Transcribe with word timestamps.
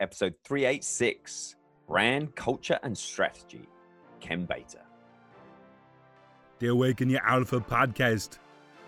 episode 0.00 0.34
386 0.44 1.56
Brand, 1.86 2.34
Culture, 2.34 2.78
and 2.82 2.96
Strategy. 2.96 3.68
Ken 4.20 4.46
Bator. 4.46 4.82
The 6.58 6.68
Awaken 6.68 7.08
Your 7.08 7.24
Alpha 7.24 7.60
podcast. 7.60 8.38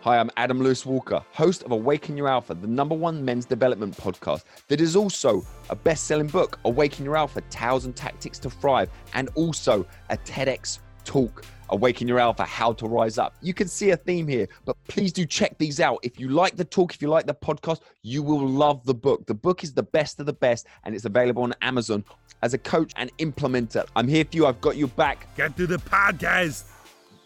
Hi, 0.03 0.19
I'm 0.19 0.31
Adam 0.37 0.61
Lewis 0.61 0.87
Walker, 0.87 1.23
host 1.33 1.63
of 1.63 1.73
Awaken 1.73 2.17
Your 2.17 2.27
Alpha, 2.27 2.55
the 2.55 2.67
number 2.67 2.95
one 2.95 3.23
men's 3.23 3.45
development 3.45 3.97
podcast 3.97 4.45
that 4.69 4.81
is 4.81 4.97
also 4.97 5.43
a 5.69 5.77
best 5.77 6.05
selling 6.05 6.27
book, 6.27 6.59
Awaken 6.65 7.05
Your 7.05 7.17
Alpha 7.17 7.43
Tales 7.43 7.85
and 7.85 7.95
Tactics 7.95 8.39
to 8.41 8.51
Thrive, 8.51 8.91
and 9.13 9.29
also 9.35 9.87
a 10.09 10.17
TEDx 10.17 10.79
talk, 11.05 11.45
Awaken 11.71 12.09
Your 12.09 12.19
Alpha 12.19 12.45
How 12.45 12.73
to 12.73 12.87
Rise 12.87 13.19
Up. 13.19 13.35
You 13.41 13.55
can 13.55 13.69
see 13.69 13.91
a 13.91 13.97
theme 13.97 14.27
here, 14.27 14.49
but 14.65 14.77
please 14.89 15.13
do 15.13 15.25
check 15.25 15.57
these 15.59 15.81
out. 15.81 15.99
If 16.03 16.19
you 16.19 16.29
like 16.29 16.57
the 16.57 16.65
talk, 16.65 16.95
if 16.95 17.01
you 17.01 17.09
like 17.09 17.27
the 17.27 17.35
podcast, 17.35 17.81
you 18.03 18.23
will 18.23 18.47
love 18.47 18.85
the 18.85 18.95
book. 18.95 19.27
The 19.27 19.35
book 19.35 19.63
is 19.63 19.73
the 19.73 19.83
best 19.83 20.19
of 20.21 20.27
the 20.27 20.33
best, 20.33 20.67
and 20.85 20.95
it's 20.95 21.05
available 21.05 21.43
on 21.45 21.55
Amazon. 21.63 22.05
As 22.43 22.55
a 22.55 22.59
coach 22.59 22.93
and 22.97 23.17
implementer, 23.19 23.87
I'm 23.95 24.09
here 24.09 24.25
for 24.25 24.37
you. 24.37 24.47
I've 24.47 24.61
got 24.61 24.77
your 24.77 24.89
back. 24.89 25.35
Get 25.37 25.57
to 25.59 25.67
the 25.67 25.77
podcast. 25.77 26.65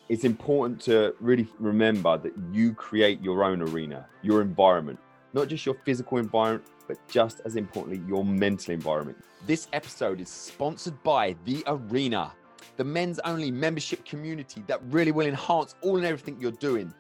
it's 0.09 0.25
important 0.25 0.81
to 0.83 1.15
really 1.21 1.49
remember 1.59 2.19
that 2.19 2.33
you 2.53 2.75
create 2.75 3.23
your 3.23 3.45
own 3.45 3.63
arena, 3.63 4.07
your 4.23 4.43
environment, 4.43 4.99
not 5.33 5.49
just 5.49 5.65
your 5.65 5.77
physical 5.85 6.19
environment, 6.19 6.65
but 6.87 6.99
just 7.09 7.41
as 7.45 7.57
importantly, 7.57 8.03
your 8.07 8.25
mental 8.25 8.75
environment. 8.75 9.17
This 9.47 9.69
episode 9.73 10.21
is 10.21 10.29
sponsored 10.29 11.03
by 11.03 11.35
The 11.45 11.65
Arena, 11.67 12.33
the 12.77 12.85
men's 12.85 13.19
only 13.21 13.51
membership 13.51 14.05
community 14.05 14.65
that 14.67 14.81
really 14.91 15.13
will 15.13 15.27
enhance 15.27 15.75
all 15.81 15.97
and 15.97 16.07
everything 16.07 16.37
you're 16.41 16.53
doing. 16.53 16.93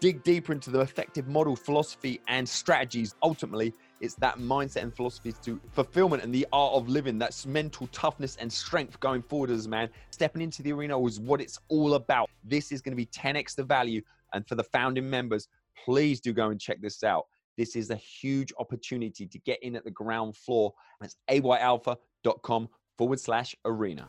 Dig 0.00 0.22
deeper 0.22 0.52
into 0.52 0.70
the 0.70 0.80
effective 0.80 1.28
model, 1.28 1.54
philosophy, 1.54 2.20
and 2.28 2.48
strategies. 2.48 3.14
Ultimately, 3.22 3.74
it's 4.00 4.14
that 4.14 4.38
mindset 4.38 4.82
and 4.82 4.94
philosophy 4.94 5.34
to 5.42 5.60
fulfillment 5.72 6.22
and 6.22 6.34
the 6.34 6.46
art 6.52 6.72
of 6.74 6.88
living. 6.88 7.18
That's 7.18 7.44
mental 7.44 7.86
toughness 7.88 8.36
and 8.36 8.50
strength 8.50 8.98
going 9.00 9.22
forward 9.22 9.50
as 9.50 9.66
a 9.66 9.68
man. 9.68 9.90
Stepping 10.10 10.40
into 10.40 10.62
the 10.62 10.72
arena 10.72 11.02
is 11.04 11.20
what 11.20 11.40
it's 11.40 11.58
all 11.68 11.94
about. 11.94 12.30
This 12.44 12.72
is 12.72 12.80
going 12.80 12.92
to 12.92 12.96
be 12.96 13.06
10x 13.06 13.56
the 13.56 13.64
value. 13.64 14.00
And 14.32 14.46
for 14.48 14.54
the 14.54 14.64
founding 14.64 15.10
members, 15.10 15.48
please 15.84 16.20
do 16.20 16.32
go 16.32 16.48
and 16.48 16.58
check 16.58 16.80
this 16.80 17.04
out. 17.04 17.26
This 17.58 17.76
is 17.76 17.90
a 17.90 17.96
huge 17.96 18.54
opportunity 18.58 19.26
to 19.26 19.38
get 19.40 19.62
in 19.62 19.76
at 19.76 19.84
the 19.84 19.90
ground 19.90 20.34
floor. 20.34 20.72
That's 21.00 21.16
ayalpha.com 21.28 22.68
forward 22.96 23.20
slash 23.20 23.54
arena. 23.66 24.08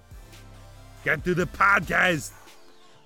Get 1.03 1.23
to 1.23 1.33
the 1.33 1.47
podcast. 1.47 2.31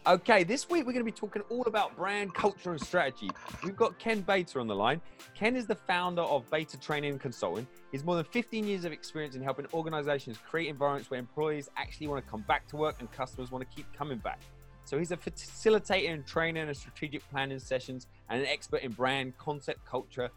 Okay, 0.05 0.43
this 0.43 0.69
week 0.69 0.85
we're 0.85 0.91
going 0.91 1.05
to 1.05 1.09
be 1.09 1.13
talking 1.13 1.41
all 1.49 1.61
about 1.61 1.95
brand, 1.95 2.33
culture, 2.33 2.71
and 2.71 2.81
strategy. 2.81 3.31
We've 3.63 3.75
got 3.75 3.97
Ken 3.99 4.21
Bator 4.21 4.59
on 4.59 4.67
the 4.67 4.75
line. 4.75 4.99
Ken 5.33 5.55
is 5.55 5.65
the 5.65 5.75
founder 5.75 6.21
of 6.23 6.47
Bator 6.49 6.79
Training 6.81 7.11
and 7.11 7.21
Consulting. 7.21 7.65
He's 7.93 8.03
more 8.03 8.15
than 8.15 8.25
15 8.25 8.67
years 8.67 8.83
of 8.83 8.91
experience 8.91 9.35
in 9.35 9.41
helping 9.41 9.65
organizations 9.73 10.37
create 10.37 10.67
environments 10.67 11.09
where 11.09 11.21
employees 11.21 11.69
actually 11.77 12.07
want 12.07 12.23
to 12.23 12.29
come 12.29 12.41
back 12.41 12.67
to 12.67 12.75
work 12.75 12.97
and 12.99 13.09
customers 13.13 13.49
want 13.49 13.67
to 13.67 13.75
keep 13.75 13.85
coming 13.93 14.17
back. 14.17 14.41
So 14.83 14.99
he's 14.99 15.11
a 15.11 15.17
facilitator 15.17 16.09
in 16.09 16.23
training 16.23 16.67
and 16.67 16.75
strategic 16.75 17.27
planning 17.29 17.59
sessions 17.59 18.07
and 18.29 18.41
an 18.41 18.47
expert 18.47 18.81
in 18.81 18.91
brand, 18.91 19.37
concept, 19.37 19.85
culture, 19.85 20.29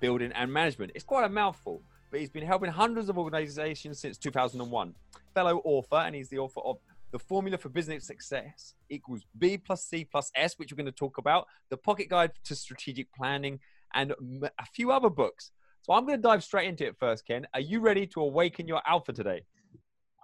building, 0.00 0.32
and 0.32 0.52
management. 0.52 0.90
It's 0.96 1.04
quite 1.04 1.24
a 1.24 1.28
mouthful, 1.28 1.80
but 2.10 2.18
he's 2.18 2.30
been 2.30 2.44
helping 2.44 2.70
hundreds 2.70 3.08
of 3.08 3.18
organizations 3.18 4.00
since 4.00 4.18
2001. 4.18 4.94
Fellow 5.32 5.62
author, 5.64 5.96
and 5.96 6.14
he's 6.14 6.28
the 6.28 6.38
author 6.38 6.60
of 6.60 6.78
the 7.14 7.18
formula 7.20 7.56
for 7.56 7.68
business 7.68 8.08
success 8.08 8.74
equals 8.90 9.24
B 9.38 9.56
plus 9.56 9.84
C 9.84 10.04
plus 10.04 10.32
S, 10.34 10.58
which 10.58 10.72
we're 10.72 10.76
going 10.76 10.86
to 10.86 10.92
talk 10.92 11.18
about, 11.18 11.46
the 11.70 11.76
pocket 11.76 12.08
guide 12.10 12.32
to 12.42 12.56
strategic 12.56 13.06
planning, 13.14 13.60
and 13.94 14.12
a 14.42 14.66
few 14.74 14.90
other 14.90 15.08
books. 15.08 15.52
So 15.82 15.92
I'm 15.92 16.06
going 16.06 16.18
to 16.18 16.22
dive 16.22 16.42
straight 16.42 16.68
into 16.68 16.84
it 16.84 16.96
first, 16.98 17.24
Ken. 17.24 17.46
Are 17.54 17.60
you 17.60 17.78
ready 17.78 18.04
to 18.08 18.20
awaken 18.20 18.66
your 18.66 18.82
alpha 18.84 19.12
today? 19.12 19.44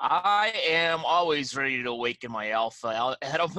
I 0.00 0.52
am 0.68 1.04
always 1.04 1.54
ready 1.54 1.80
to 1.80 1.90
awaken 1.90 2.32
my 2.32 2.50
alpha, 2.50 3.16
Adam. 3.22 3.52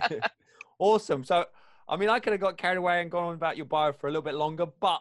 awesome. 0.80 1.22
So, 1.22 1.44
I 1.88 1.96
mean, 1.96 2.08
I 2.08 2.18
could 2.18 2.32
have 2.32 2.40
got 2.40 2.58
carried 2.58 2.78
away 2.78 3.00
and 3.00 3.12
gone 3.12 3.28
on 3.28 3.34
about 3.36 3.58
your 3.58 3.66
bio 3.66 3.92
for 3.92 4.08
a 4.08 4.10
little 4.10 4.22
bit 4.22 4.34
longer, 4.34 4.66
but 4.80 5.00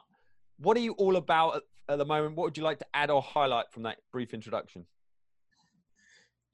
what 0.59 0.77
are 0.77 0.81
you 0.81 0.91
all 0.93 1.15
about 1.15 1.55
at, 1.55 1.63
at 1.89 1.97
the 1.97 2.05
moment? 2.05 2.35
What 2.35 2.43
would 2.43 2.57
you 2.59 2.63
like 2.63 2.77
to 2.77 2.85
add 2.93 3.09
or 3.09 3.23
highlight 3.23 3.71
from 3.71 3.81
that 3.83 3.97
brief 4.11 4.35
introduction? 4.35 4.85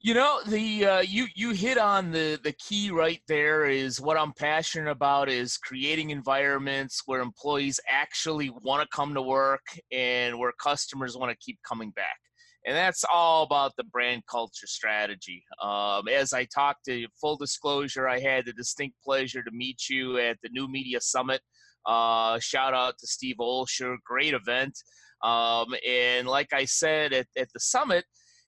You 0.06 0.14
know, 0.14 0.38
the 0.46 0.86
uh, 0.86 1.00
you 1.00 1.26
you 1.34 1.50
hit 1.50 1.78
on 1.78 2.12
the 2.12 2.38
the 2.44 2.52
key 2.52 2.92
right 2.92 3.20
there. 3.26 3.64
Is 3.64 4.00
what 4.00 4.16
I'm 4.16 4.32
passionate 4.32 4.88
about 4.88 5.28
is 5.28 5.58
creating 5.58 6.10
environments 6.10 7.02
where 7.06 7.20
employees 7.20 7.80
actually 7.90 8.50
want 8.50 8.88
to 8.88 8.96
come 8.96 9.14
to 9.14 9.20
work 9.20 9.66
and 9.90 10.38
where 10.38 10.52
customers 10.62 11.16
want 11.16 11.32
to 11.32 11.44
keep 11.44 11.58
coming 11.68 11.90
back. 11.90 12.18
And 12.64 12.76
that's 12.76 13.04
all 13.12 13.42
about 13.42 13.72
the 13.76 13.82
brand 13.82 14.22
culture 14.30 14.68
strategy. 14.68 15.42
Um, 15.60 16.06
as 16.06 16.32
I 16.32 16.44
talked 16.44 16.84
to 16.84 17.08
full 17.20 17.36
disclosure, 17.36 18.06
I 18.06 18.20
had 18.20 18.46
the 18.46 18.52
distinct 18.52 18.94
pleasure 19.02 19.42
to 19.42 19.50
meet 19.50 19.88
you 19.90 20.18
at 20.18 20.36
the 20.40 20.50
New 20.50 20.68
Media 20.68 21.00
Summit. 21.00 21.40
Uh, 21.84 22.38
shout 22.38 22.74
out 22.74 22.96
to 23.00 23.08
Steve 23.08 23.38
Olsher, 23.40 23.96
great 24.04 24.34
event. 24.34 24.78
Um, 25.24 25.74
and 25.84 26.28
like 26.28 26.52
I 26.52 26.64
said 26.64 27.12
at, 27.12 27.26
at 27.36 27.52
the 27.52 27.58
summit, 27.58 28.04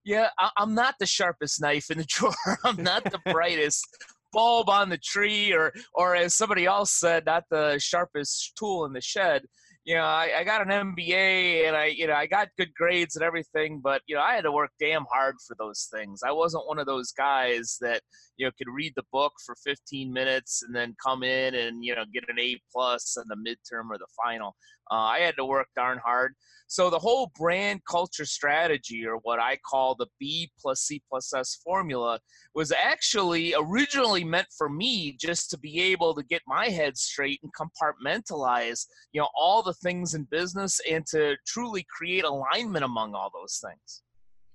yeah, 0.08 0.30
I, 0.38 0.50
am 0.58 0.74
not 0.74 0.94
the 0.98 1.04
sharpest 1.04 1.60
knife 1.60 1.90
in 1.90 1.98
the 1.98 2.04
drawer. 2.08 2.32
I'm 2.64 2.82
not 2.82 3.04
the 3.04 3.20
brightest 3.30 3.86
bulb 4.32 4.70
on 4.70 4.88
the 4.88 4.96
tree, 4.96 5.52
or 5.52 5.72
or 5.94 6.16
as 6.16 6.34
somebody 6.34 6.64
else 6.64 6.92
said, 6.92 7.26
not 7.26 7.44
the 7.50 7.78
sharpest 7.78 8.56
tool 8.58 8.86
in 8.86 8.94
the 8.94 9.02
shed. 9.02 9.42
You 9.84 9.94
know, 9.94 10.04
I, 10.04 10.30
I 10.38 10.44
got 10.44 10.60
an 10.60 10.68
MBA 10.68 11.66
and 11.66 11.74
I, 11.74 11.86
you 11.86 12.06
know, 12.06 12.12
I 12.14 12.26
got 12.26 12.48
good 12.58 12.74
grades 12.74 13.16
and 13.16 13.24
everything, 13.24 13.80
but 13.82 14.02
you 14.06 14.16
know, 14.16 14.22
I 14.22 14.34
had 14.34 14.44
to 14.44 14.52
work 14.52 14.70
damn 14.78 15.06
hard 15.10 15.36
for 15.46 15.56
those 15.58 15.88
things. 15.92 16.20
I 16.26 16.32
wasn't 16.32 16.66
one 16.66 16.78
of 16.78 16.86
those 16.86 17.12
guys 17.12 17.76
that 17.82 18.00
you 18.38 18.46
know 18.46 18.52
could 18.56 18.72
read 18.72 18.94
the 18.96 19.04
book 19.12 19.34
for 19.44 19.56
15 19.62 20.10
minutes 20.10 20.62
and 20.62 20.74
then 20.74 20.96
come 21.04 21.22
in 21.22 21.54
and 21.54 21.84
you 21.84 21.94
know 21.94 22.04
get 22.14 22.24
an 22.28 22.38
A 22.40 22.58
plus 22.72 23.16
on 23.18 23.24
the 23.28 23.36
midterm 23.36 23.90
or 23.90 23.98
the 23.98 24.06
final. 24.24 24.56
Uh, 24.90 24.94
I 24.94 25.18
had 25.20 25.36
to 25.36 25.44
work 25.44 25.68
darn 25.76 25.98
hard. 26.04 26.34
So 26.70 26.90
the 26.90 26.98
whole 26.98 27.32
brand 27.34 27.80
culture 27.88 28.26
strategy, 28.26 29.06
or 29.06 29.16
what 29.22 29.38
I 29.38 29.56
call 29.56 29.94
the 29.94 30.06
B 30.20 30.50
plus 30.60 30.82
C 30.82 31.02
plus 31.08 31.32
S 31.32 31.58
formula, 31.64 32.20
was 32.54 32.72
actually 32.72 33.54
originally 33.58 34.22
meant 34.22 34.48
for 34.56 34.68
me 34.68 35.16
just 35.18 35.48
to 35.50 35.58
be 35.58 35.80
able 35.80 36.14
to 36.14 36.22
get 36.22 36.42
my 36.46 36.68
head 36.68 36.98
straight 36.98 37.40
and 37.42 37.52
compartmentalize, 37.54 38.84
you 39.12 39.20
know, 39.20 39.28
all 39.34 39.62
the 39.62 39.72
things 39.74 40.12
in 40.12 40.24
business 40.30 40.78
and 40.90 41.06
to 41.06 41.36
truly 41.46 41.86
create 41.88 42.24
alignment 42.24 42.84
among 42.84 43.14
all 43.14 43.30
those 43.32 43.62
things. 43.64 44.02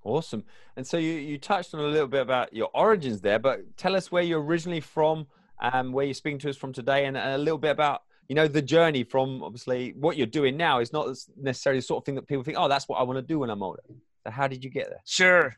Awesome. 0.04 0.44
And 0.76 0.86
so 0.86 0.98
you, 0.98 1.14
you 1.14 1.38
touched 1.38 1.74
on 1.74 1.80
a 1.80 1.88
little 1.88 2.08
bit 2.08 2.22
about 2.22 2.54
your 2.54 2.70
origins 2.76 3.22
there, 3.22 3.40
but 3.40 3.76
tell 3.78 3.96
us 3.96 4.12
where 4.12 4.22
you're 4.22 4.44
originally 4.44 4.82
from, 4.82 5.28
um, 5.62 5.94
where 5.94 6.06
you're 6.06 6.14
speaking 6.14 6.40
to 6.40 6.50
us 6.50 6.58
from 6.58 6.74
today, 6.74 7.06
and 7.06 7.18
a 7.18 7.38
little 7.38 7.58
bit 7.58 7.72
about 7.72 8.02
you 8.28 8.36
know 8.36 8.48
the 8.48 8.62
journey 8.62 9.04
from 9.04 9.44
obviously 9.44 9.94
what 9.98 10.18
you're 10.18 10.28
doing 10.28 10.58
now 10.58 10.80
is 10.80 10.94
not 10.94 11.16
necessarily 11.40 11.80
the 11.80 11.86
sort 11.86 12.02
of 12.02 12.06
thing 12.06 12.16
that 12.16 12.28
people 12.28 12.44
think 12.44 12.58
oh 12.58 12.68
that's 12.68 12.88
what 12.88 13.00
i 13.00 13.04
want 13.04 13.18
to 13.18 13.22
do 13.22 13.40
when 13.40 13.50
i'm 13.50 13.64
older 13.64 13.84
so 14.24 14.32
how 14.32 14.48
did 14.48 14.64
you 14.64 14.70
get 14.70 14.90
there 14.90 15.02
sure 15.06 15.56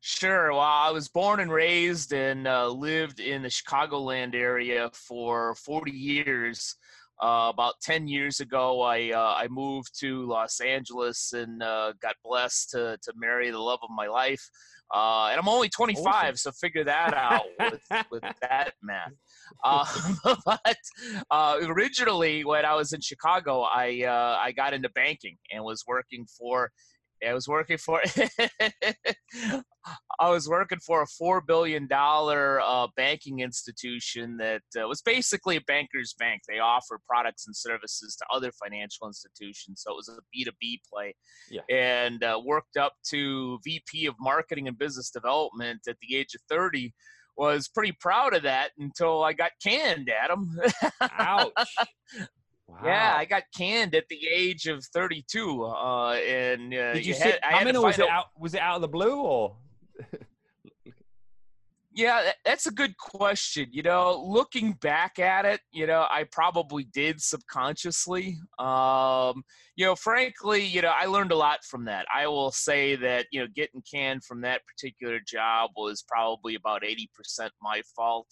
Sure. 0.00 0.52
Well, 0.52 0.60
I 0.60 0.90
was 0.90 1.08
born 1.08 1.40
and 1.40 1.52
raised 1.52 2.12
and 2.12 2.46
uh, 2.46 2.68
lived 2.68 3.20
in 3.20 3.42
the 3.42 3.48
Chicagoland 3.48 4.34
area 4.34 4.90
for 4.92 5.54
40 5.56 5.90
years. 5.90 6.76
Uh, 7.22 7.50
about 7.52 7.80
10 7.80 8.06
years 8.08 8.40
ago, 8.40 8.82
I 8.82 9.10
uh, 9.10 9.34
I 9.36 9.48
moved 9.48 9.98
to 10.00 10.26
Los 10.26 10.60
Angeles 10.60 11.32
and 11.32 11.62
uh, 11.62 11.94
got 12.00 12.14
blessed 12.22 12.70
to 12.70 12.98
to 13.00 13.12
marry 13.16 13.50
the 13.50 13.58
love 13.58 13.78
of 13.82 13.88
my 13.90 14.06
life. 14.06 14.50
Uh, 14.94 15.28
and 15.30 15.40
I'm 15.40 15.48
only 15.48 15.68
25, 15.68 16.06
awesome. 16.06 16.36
so 16.36 16.52
figure 16.52 16.84
that 16.84 17.12
out 17.12 17.44
with, 17.58 17.80
with 18.10 18.22
that 18.40 18.74
math. 18.82 19.12
Uh, 19.64 19.84
but 20.46 20.76
uh, 21.30 21.58
originally, 21.62 22.44
when 22.44 22.64
I 22.64 22.74
was 22.74 22.92
in 22.92 23.00
Chicago, 23.00 23.62
I 23.62 24.04
uh, 24.04 24.38
I 24.40 24.52
got 24.52 24.74
into 24.74 24.88
banking 24.90 25.38
and 25.52 25.64
was 25.64 25.84
working 25.86 26.26
for. 26.38 26.70
I 27.26 27.34
was 27.34 27.48
working 27.48 27.78
for. 27.78 28.00
I 30.18 30.30
was 30.30 30.48
working 30.48 30.78
for 30.84 31.02
a 31.02 31.06
four 31.06 31.40
billion 31.40 31.86
dollar 31.86 32.60
uh, 32.60 32.88
banking 32.96 33.40
institution 33.40 34.36
that 34.38 34.62
uh, 34.78 34.88
was 34.88 35.02
basically 35.02 35.56
a 35.56 35.60
banker's 35.62 36.14
bank. 36.18 36.42
They 36.48 36.58
offer 36.58 37.00
products 37.08 37.46
and 37.46 37.54
services 37.54 38.16
to 38.16 38.26
other 38.34 38.50
financial 38.52 39.06
institutions, 39.06 39.82
so 39.84 39.92
it 39.92 39.96
was 39.96 40.08
a 40.08 40.18
B 40.32 40.44
two 40.44 40.50
B 40.60 40.80
play. 40.92 41.14
Yeah. 41.50 41.62
And 41.70 42.22
uh, 42.22 42.40
worked 42.44 42.76
up 42.76 42.94
to 43.10 43.58
VP 43.64 44.06
of 44.06 44.14
Marketing 44.20 44.68
and 44.68 44.78
Business 44.78 45.10
Development 45.10 45.80
at 45.88 45.96
the 46.00 46.16
age 46.16 46.34
of 46.34 46.40
thirty 46.48 46.94
was 47.36 47.68
pretty 47.68 47.92
proud 48.00 48.34
of 48.34 48.42
that 48.44 48.70
until 48.78 49.22
I 49.22 49.34
got 49.34 49.52
canned, 49.62 50.10
Adam. 50.10 50.58
Ouch. 51.18 51.52
Wow. 52.68 52.78
Yeah, 52.84 53.14
I 53.16 53.24
got 53.24 53.44
canned 53.56 53.94
at 53.94 54.08
the 54.08 54.26
age 54.28 54.66
of 54.66 54.84
32. 54.86 55.64
Uh, 55.64 56.12
and 56.14 56.74
uh, 56.74 56.94
did 56.94 57.06
you, 57.06 57.12
you 57.12 57.14
sit? 57.14 57.38
Had, 57.42 57.54
I, 57.54 57.60
I 57.60 57.64
mean, 57.64 57.80
was 57.80 57.98
it 57.98 58.08
out? 58.08 58.26
Was 58.38 58.54
it 58.54 58.60
out 58.60 58.76
of 58.76 58.82
the 58.82 58.88
blue 58.88 59.20
or? 59.20 59.56
Yeah, 61.96 62.32
that's 62.44 62.66
a 62.66 62.70
good 62.70 62.94
question. 62.98 63.68
You 63.70 63.82
know, 63.82 64.22
looking 64.22 64.72
back 64.82 65.18
at 65.18 65.46
it, 65.46 65.60
you 65.72 65.86
know, 65.86 66.06
I 66.10 66.26
probably 66.30 66.84
did 66.84 67.22
subconsciously. 67.22 68.36
Um, 68.58 69.42
you 69.76 69.86
know, 69.86 69.96
frankly, 69.96 70.62
you 70.62 70.82
know, 70.82 70.92
I 70.94 71.06
learned 71.06 71.32
a 71.32 71.36
lot 71.36 71.64
from 71.64 71.86
that. 71.86 72.04
I 72.14 72.26
will 72.26 72.50
say 72.52 72.96
that, 72.96 73.28
you 73.30 73.40
know, 73.40 73.46
getting 73.56 73.82
canned 73.90 74.24
from 74.24 74.42
that 74.42 74.60
particular 74.66 75.20
job 75.26 75.70
was 75.74 76.04
probably 76.06 76.54
about 76.54 76.82
80% 76.82 77.08
my 77.62 77.80
fault. 77.96 78.28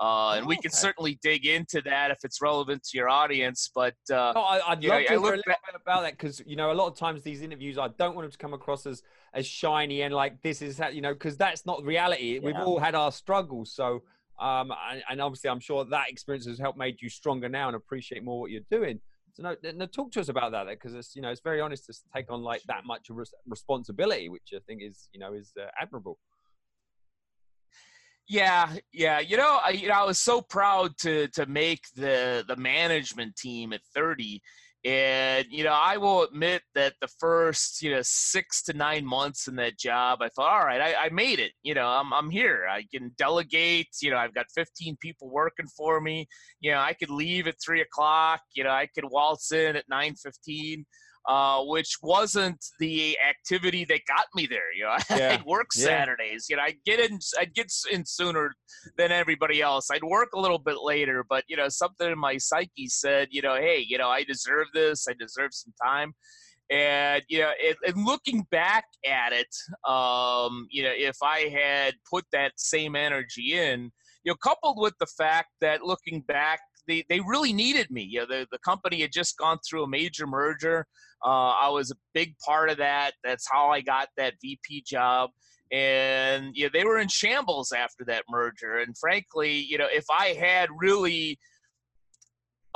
Uh, 0.00 0.34
and 0.38 0.46
we 0.46 0.56
Oh, 0.56 0.60
can 0.62 0.70
okay. 0.70 0.76
certainly 0.76 1.18
dig 1.22 1.46
into 1.46 1.80
that 1.82 2.10
if 2.10 2.18
it's 2.24 2.42
relevant 2.42 2.82
to 2.82 2.96
your 2.98 3.08
audience. 3.08 3.70
But 3.74 3.94
uh, 4.10 4.32
No, 4.34 4.42
I, 4.42 4.72
I'd 4.72 4.82
you 4.82 4.88
know, 4.88 4.96
love 4.96 5.04
to 5.04 5.08
I 5.08 5.12
hear 5.12 5.18
a 5.18 5.22
look 5.22 5.30
little 5.36 5.42
bit 5.46 5.56
about 5.80 6.02
that 6.02 6.12
because 6.12 6.42
you 6.44 6.56
know 6.56 6.72
a 6.72 6.74
lot 6.74 6.88
of 6.88 6.96
times 6.98 7.22
these 7.22 7.42
interviews 7.42 7.78
I 7.78 7.88
don't 7.88 8.14
want 8.16 8.24
them 8.24 8.32
to 8.32 8.38
come 8.38 8.54
across 8.54 8.86
as 8.86 9.02
as 9.34 9.46
shiny 9.46 10.02
and 10.02 10.12
like 10.12 10.42
this 10.42 10.62
is 10.62 10.78
how 10.78 10.88
you 10.88 11.00
know 11.00 11.12
because 11.14 11.36
that's 11.36 11.64
not 11.64 11.84
reality. 11.84 12.40
We've 12.42 12.56
all 12.56 12.78
had 12.80 12.94
our 12.96 13.12
struggles, 13.12 13.72
so 13.72 14.02
um 14.40 14.72
and, 14.90 15.02
and 15.08 15.20
obviously 15.20 15.48
I'm 15.48 15.60
sure 15.60 15.84
that 15.84 16.10
experience 16.10 16.46
has 16.46 16.58
helped 16.58 16.76
made 16.78 17.00
you 17.00 17.08
stronger 17.08 17.48
now 17.48 17.68
and 17.68 17.76
appreciate 17.76 18.24
more 18.24 18.40
what 18.40 18.50
you're 18.50 18.62
doing. 18.70 19.00
So 19.34 19.42
no, 19.44 19.56
no 19.74 19.86
talk 19.86 20.10
to 20.12 20.20
us 20.20 20.28
about 20.28 20.52
that 20.52 20.66
because 20.68 20.94
it's 20.94 21.14
you 21.14 21.22
know 21.22 21.30
it's 21.30 21.40
very 21.40 21.60
honest 21.60 21.86
to 21.86 21.92
take 22.14 22.30
on 22.32 22.42
like 22.42 22.62
that 22.64 22.84
much 22.84 23.10
res- 23.10 23.34
responsibility, 23.46 24.28
which 24.28 24.50
I 24.54 24.58
think 24.66 24.82
is 24.82 25.08
you 25.12 25.20
know 25.20 25.34
is 25.34 25.52
uh, 25.60 25.66
admirable. 25.80 26.18
Yeah, 28.28 28.72
yeah. 28.92 29.20
You 29.20 29.36
know, 29.36 29.60
I 29.64 29.70
you 29.70 29.88
know 29.88 29.94
I 29.94 30.04
was 30.04 30.18
so 30.18 30.40
proud 30.40 30.96
to 30.98 31.28
to 31.28 31.46
make 31.46 31.82
the 31.94 32.44
the 32.48 32.56
management 32.56 33.36
team 33.36 33.72
at 33.72 33.80
30. 33.94 34.40
And 34.86 35.46
you 35.50 35.64
know, 35.64 35.72
I 35.72 35.96
will 35.98 36.24
admit 36.24 36.62
that 36.74 36.94
the 37.00 37.08
first 37.18 37.82
you 37.82 37.90
know 37.90 38.00
six 38.02 38.62
to 38.64 38.72
nine 38.74 39.04
months 39.06 39.46
in 39.48 39.56
that 39.56 39.78
job, 39.78 40.20
I 40.22 40.28
thought, 40.30 40.52
all 40.52 40.66
right, 40.66 40.80
I, 40.80 41.06
I 41.06 41.08
made 41.10 41.38
it. 41.38 41.52
You 41.62 41.74
know, 41.74 41.86
I'm 41.86 42.12
I'm 42.14 42.30
here. 42.30 42.66
I 42.70 42.84
can 42.94 43.12
delegate. 43.18 43.88
You 44.02 44.10
know, 44.10 44.16
I've 44.18 44.34
got 44.34 44.46
15 44.54 44.96
people 45.00 45.30
working 45.30 45.66
for 45.76 46.00
me. 46.00 46.26
You 46.60 46.72
know, 46.72 46.80
I 46.80 46.94
could 46.94 47.10
leave 47.10 47.46
at 47.46 47.56
three 47.64 47.80
o'clock. 47.82 48.40
You 48.54 48.64
know, 48.64 48.70
I 48.70 48.88
could 48.94 49.04
waltz 49.04 49.52
in 49.52 49.76
at 49.76 49.88
9:15 49.90 50.84
uh, 51.28 51.62
which 51.64 51.96
wasn't 52.02 52.62
the 52.78 53.16
activity 53.28 53.84
that 53.86 54.00
got 54.06 54.26
me 54.34 54.46
there. 54.46 54.72
You 54.76 54.84
know, 54.84 54.96
Yeah. 55.16 55.36
I'd 55.38 55.44
work 55.44 55.68
Yeah. 55.74 55.84
Saturdays. 55.84 56.46
You 56.48 56.56
know, 56.56 56.62
I'd 56.62 56.82
get 56.84 57.00
in, 57.00 57.18
I'd 57.38 57.54
get 57.54 57.72
in 57.90 58.04
sooner 58.04 58.54
than 58.98 59.12
everybody 59.12 59.62
else. 59.62 59.88
I'd 59.90 60.04
work 60.04 60.30
a 60.34 60.40
little 60.40 60.58
bit 60.58 60.76
later, 60.82 61.24
but 61.28 61.44
you 61.48 61.56
know, 61.56 61.68
something 61.68 62.10
in 62.10 62.18
my 62.18 62.36
psyche 62.38 62.88
said, 62.88 63.28
you 63.30 63.42
know, 63.42 63.56
hey, 63.56 63.84
you 63.86 63.98
know, 63.98 64.08
I 64.08 64.24
deserve 64.24 64.66
this. 64.74 65.06
I 65.08 65.14
deserve 65.18 65.52
some 65.52 65.72
time. 65.82 66.14
And 66.70 67.22
you 67.28 67.40
know, 67.40 67.50
it, 67.58 67.76
and 67.86 68.06
looking 68.06 68.46
back 68.50 68.84
at 69.06 69.32
it, 69.32 69.54
um, 69.88 70.66
you 70.70 70.82
know, 70.82 70.92
if 70.94 71.16
I 71.22 71.40
had 71.54 71.94
put 72.10 72.24
that 72.32 72.52
same 72.56 72.96
energy 72.96 73.54
in, 73.54 73.90
you 74.24 74.32
know, 74.32 74.36
coupled 74.42 74.78
with 74.80 74.94
the 74.98 75.06
fact 75.18 75.50
that 75.60 75.82
looking 75.84 76.22
back, 76.22 76.60
they, 76.88 77.04
they 77.08 77.20
really 77.20 77.52
needed 77.52 77.90
me. 77.90 78.02
You 78.02 78.20
know, 78.20 78.26
the, 78.26 78.46
the 78.50 78.58
company 78.64 79.02
had 79.02 79.12
just 79.12 79.36
gone 79.36 79.58
through 79.68 79.84
a 79.84 79.88
major 79.88 80.26
merger. 80.26 80.86
Uh, 81.24 81.50
I 81.50 81.68
was 81.70 81.90
a 81.90 81.96
big 82.12 82.36
part 82.38 82.70
of 82.70 82.76
that. 82.78 83.12
That's 83.22 83.48
how 83.50 83.70
I 83.70 83.80
got 83.80 84.08
that 84.16 84.34
VP 84.42 84.84
job. 84.86 85.30
And 85.72 86.52
yeah, 86.54 86.68
they 86.72 86.84
were 86.84 86.98
in 86.98 87.08
shambles 87.08 87.72
after 87.72 88.04
that 88.06 88.24
merger. 88.28 88.78
And 88.78 88.96
frankly, 88.98 89.52
you 89.52 89.78
know, 89.78 89.88
if 89.90 90.04
I 90.10 90.28
had 90.28 90.68
really 90.76 91.38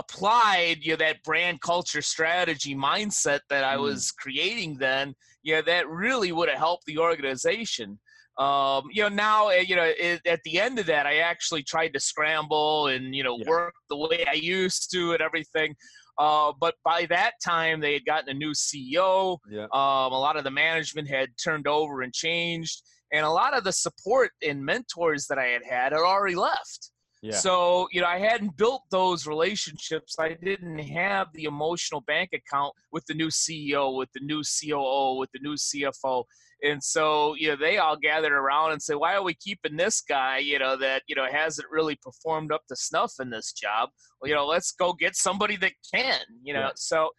applied 0.00 0.78
you 0.80 0.92
know 0.92 0.96
that 0.96 1.20
brand 1.24 1.60
culture 1.60 2.00
strategy 2.00 2.74
mindset 2.74 3.40
that 3.50 3.64
I 3.64 3.76
Mm. 3.76 3.82
was 3.82 4.12
creating 4.12 4.78
then, 4.78 5.14
you 5.42 5.54
know, 5.56 5.62
that 5.62 5.88
really 5.88 6.30
would 6.32 6.48
have 6.48 6.58
helped 6.58 6.84
the 6.86 6.98
organization. 6.98 7.98
Um, 8.38 8.84
you 8.92 9.02
know, 9.02 9.08
now, 9.08 9.48
uh, 9.48 9.54
you 9.54 9.74
know, 9.74 9.82
it, 9.98 10.20
at 10.24 10.40
the 10.44 10.60
end 10.60 10.78
of 10.78 10.86
that, 10.86 11.06
I 11.06 11.16
actually 11.18 11.64
tried 11.64 11.92
to 11.94 12.00
scramble 12.00 12.86
and, 12.86 13.12
you 13.12 13.24
know, 13.24 13.34
Yeah. 13.36 13.44
work 13.48 13.74
the 13.90 13.96
way 13.96 14.24
I 14.30 14.34
used 14.34 14.92
to 14.92 15.12
and 15.12 15.20
everything. 15.20 15.74
Uh, 16.18 16.52
but 16.60 16.74
by 16.84 17.06
that 17.06 17.34
time, 17.44 17.80
they 17.80 17.92
had 17.92 18.04
gotten 18.04 18.30
a 18.30 18.34
new 18.34 18.52
CEO. 18.52 19.38
Yeah. 19.48 19.64
Um, 19.64 20.12
a 20.12 20.18
lot 20.18 20.36
of 20.36 20.44
the 20.44 20.50
management 20.50 21.08
had 21.08 21.28
turned 21.42 21.66
over 21.68 22.02
and 22.02 22.12
changed, 22.12 22.82
and 23.12 23.24
a 23.24 23.30
lot 23.30 23.56
of 23.56 23.64
the 23.64 23.72
support 23.72 24.32
and 24.46 24.64
mentors 24.64 25.26
that 25.26 25.38
I 25.38 25.46
had 25.46 25.62
had 25.68 25.92
had 25.92 26.00
already 26.00 26.34
left. 26.34 26.90
Yeah. 27.20 27.34
So, 27.34 27.88
you 27.90 28.00
know, 28.00 28.06
I 28.06 28.18
hadn't 28.18 28.56
built 28.56 28.82
those 28.90 29.26
relationships. 29.26 30.16
I 30.20 30.36
didn't 30.42 30.78
have 30.78 31.28
the 31.34 31.44
emotional 31.44 32.00
bank 32.02 32.30
account 32.32 32.74
with 32.92 33.04
the 33.06 33.14
new 33.14 33.28
CEO, 33.28 33.96
with 33.96 34.08
the 34.14 34.20
new 34.20 34.42
COO, 34.42 35.18
with 35.18 35.30
the 35.32 35.40
new 35.40 35.54
CFO. 35.54 36.24
And 36.62 36.82
so, 36.82 37.34
you 37.36 37.48
know, 37.48 37.56
they 37.56 37.78
all 37.78 37.96
gathered 37.96 38.32
around 38.32 38.72
and 38.72 38.82
said, 38.82 38.96
why 38.96 39.14
are 39.14 39.22
we 39.22 39.34
keeping 39.34 39.76
this 39.76 40.00
guy, 40.00 40.38
you 40.38 40.58
know, 40.58 40.76
that, 40.76 41.02
you 41.06 41.14
know, 41.14 41.26
hasn't 41.30 41.68
really 41.70 41.96
performed 42.02 42.52
up 42.52 42.62
to 42.68 42.76
snuff 42.76 43.12
in 43.20 43.30
this 43.30 43.52
job? 43.52 43.90
Well, 44.20 44.28
you 44.28 44.34
know, 44.34 44.46
let's 44.46 44.72
go 44.72 44.92
get 44.92 45.14
somebody 45.14 45.56
that 45.56 45.72
can, 45.94 46.20
you 46.42 46.54
know. 46.54 46.60
Yeah. 46.60 46.70
So 46.74 47.10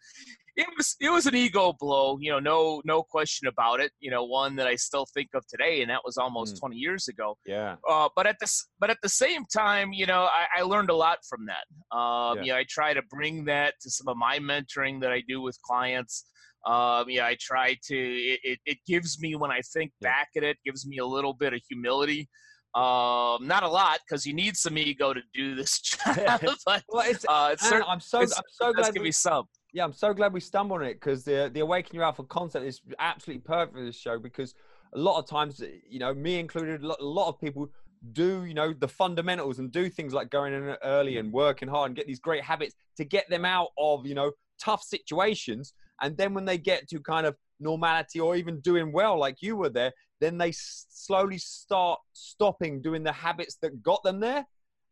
it 0.56 0.66
was 0.76 0.96
it 1.00 1.10
was 1.10 1.26
an 1.26 1.34
ego 1.34 1.72
blow, 1.78 2.18
you 2.20 2.30
know, 2.30 2.38
no 2.38 2.82
no 2.84 3.02
question 3.02 3.48
about 3.48 3.80
it. 3.80 3.92
You 4.00 4.10
know, 4.10 4.24
one 4.24 4.56
that 4.56 4.66
I 4.66 4.76
still 4.76 5.06
think 5.14 5.28
of 5.34 5.46
today, 5.46 5.82
and 5.82 5.90
that 5.90 6.00
was 6.04 6.16
almost 6.16 6.56
Mm. 6.56 6.60
20 6.60 6.76
years 6.76 7.08
ago. 7.08 7.36
Yeah. 7.46 7.76
Uh, 7.88 8.08
but 8.16 8.26
at 8.26 8.36
this, 8.40 8.66
but 8.78 8.90
at 8.90 8.98
the 9.02 9.08
same 9.08 9.44
time, 9.54 9.92
you 9.92 10.06
know, 10.06 10.22
I, 10.24 10.60
I 10.60 10.62
learned 10.62 10.90
a 10.90 10.94
lot 10.96 11.18
from 11.28 11.46
that. 11.46 11.96
Um, 11.96 12.38
Yeah. 12.38 12.42
You 12.44 12.52
know, 12.52 12.58
I 12.58 12.64
try 12.68 12.94
to 12.94 13.02
bring 13.10 13.44
that 13.46 13.74
to 13.82 13.90
some 13.90 14.08
of 14.08 14.16
my 14.16 14.38
mentoring 14.38 15.00
that 15.02 15.12
I 15.12 15.22
do 15.28 15.40
with 15.40 15.58
clients. 15.62 16.24
Um, 16.66 17.08
yeah, 17.08 17.26
I 17.26 17.36
try 17.40 17.76
to. 17.84 17.96
It, 17.96 18.40
it, 18.42 18.58
it 18.66 18.78
gives 18.86 19.20
me 19.20 19.34
when 19.36 19.50
I 19.50 19.60
think 19.72 19.92
Yeah. 20.00 20.10
back 20.10 20.28
at 20.36 20.42
it, 20.42 20.58
gives 20.64 20.86
me 20.86 20.98
a 20.98 21.06
little 21.06 21.32
bit 21.34 21.54
of 21.54 21.60
humility. 21.68 22.28
Um, 22.74 23.48
not 23.48 23.64
a 23.64 23.68
lot 23.68 23.98
because 24.06 24.24
you 24.24 24.32
need 24.32 24.56
some 24.56 24.78
ego 24.78 25.12
to 25.12 25.20
do 25.34 25.56
this 25.56 25.80
job, 25.80 26.40
but 26.64 26.84
Well, 26.88 27.04
it's, 27.10 27.24
uh, 27.28 27.50
it's 27.52 27.64
Aaron, 27.64 27.82
certainly 27.82 27.86
I'm 27.88 28.00
so 28.00 28.20
I'm 28.20 28.28
so 28.50 28.72
glad 28.72 28.94
give 28.94 29.02
me 29.02 29.10
some. 29.10 29.44
Yeah, 29.72 29.84
I'm 29.84 29.92
so 29.92 30.12
glad 30.12 30.32
we 30.32 30.40
stumbled 30.40 30.80
on 30.80 30.86
it 30.86 30.94
because 30.94 31.24
the 31.24 31.50
the 31.52 31.60
Awaken 31.60 31.94
Your 31.94 32.04
Alpha 32.04 32.24
concept 32.24 32.64
is 32.64 32.80
absolutely 32.98 33.42
perfect 33.42 33.76
for 33.76 33.84
this 33.84 33.96
show 33.96 34.18
because 34.18 34.54
a 34.94 34.98
lot 34.98 35.18
of 35.18 35.28
times, 35.28 35.62
you 35.88 35.98
know, 35.98 36.12
me 36.12 36.38
included, 36.38 36.82
a 36.82 36.86
lot, 36.86 37.00
a 37.00 37.04
lot 37.04 37.28
of 37.28 37.40
people 37.40 37.70
do, 38.12 38.44
you 38.44 38.54
know, 38.54 38.72
the 38.72 38.88
fundamentals 38.88 39.58
and 39.58 39.70
do 39.70 39.88
things 39.88 40.12
like 40.12 40.30
going 40.30 40.52
in 40.52 40.76
early 40.82 41.18
and 41.18 41.32
working 41.32 41.68
hard 41.68 41.90
and 41.90 41.96
get 41.96 42.06
these 42.06 42.18
great 42.18 42.42
habits 42.42 42.74
to 42.96 43.04
get 43.04 43.28
them 43.30 43.44
out 43.44 43.68
of, 43.78 44.06
you 44.06 44.14
know, 44.14 44.32
tough 44.60 44.82
situations. 44.82 45.74
And 46.00 46.16
then 46.16 46.34
when 46.34 46.44
they 46.44 46.58
get 46.58 46.88
to 46.88 47.00
kind 47.00 47.26
of 47.26 47.36
normality 47.60 48.18
or 48.18 48.36
even 48.36 48.60
doing 48.60 48.90
well, 48.90 49.18
like 49.18 49.42
you 49.42 49.56
were 49.56 49.68
there, 49.68 49.92
then 50.20 50.38
they 50.38 50.52
slowly 50.52 51.38
start 51.38 52.00
stopping 52.12 52.82
doing 52.82 53.02
the 53.02 53.12
habits 53.12 53.56
that 53.62 53.82
got 53.82 54.02
them 54.02 54.18
there 54.20 54.46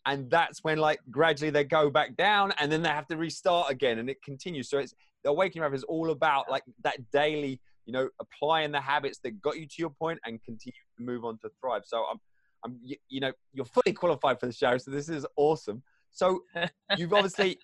and 0.08 0.30
that's 0.30 0.64
when 0.64 0.78
like 0.78 1.00
gradually 1.10 1.50
they 1.50 1.64
go 1.64 1.90
back 1.90 2.16
down 2.16 2.54
and 2.58 2.72
then 2.72 2.82
they 2.82 2.88
have 2.88 3.06
to 3.08 3.16
restart 3.18 3.70
again 3.70 3.98
and 3.98 4.08
it 4.08 4.22
continues. 4.22 4.70
So 4.70 4.78
it's 4.78 4.94
the 5.22 5.28
awakening 5.28 5.62
Rapper 5.62 5.74
is 5.74 5.84
all 5.84 6.10
about 6.10 6.50
like 6.50 6.62
that 6.82 6.96
daily 7.12 7.60
you 7.84 7.92
know 7.92 8.08
applying 8.18 8.72
the 8.72 8.80
habits 8.80 9.18
that 9.24 9.42
got 9.42 9.58
you 9.58 9.66
to 9.66 9.74
your 9.78 9.90
point 9.90 10.18
and 10.24 10.42
continue 10.42 10.72
to 10.96 11.04
move 11.04 11.26
on 11.26 11.38
to 11.40 11.50
thrive. 11.60 11.82
So 11.84 12.04
i'm 12.10 12.18
i'm 12.64 12.78
you, 12.82 12.96
you 13.10 13.20
know 13.20 13.32
you're 13.52 13.66
fully 13.66 13.92
qualified 13.92 14.40
for 14.40 14.46
the 14.46 14.52
show 14.52 14.78
so 14.78 14.90
this 14.90 15.10
is 15.10 15.26
awesome. 15.36 15.82
So 16.10 16.40
you've 16.96 17.12
obviously 17.12 17.58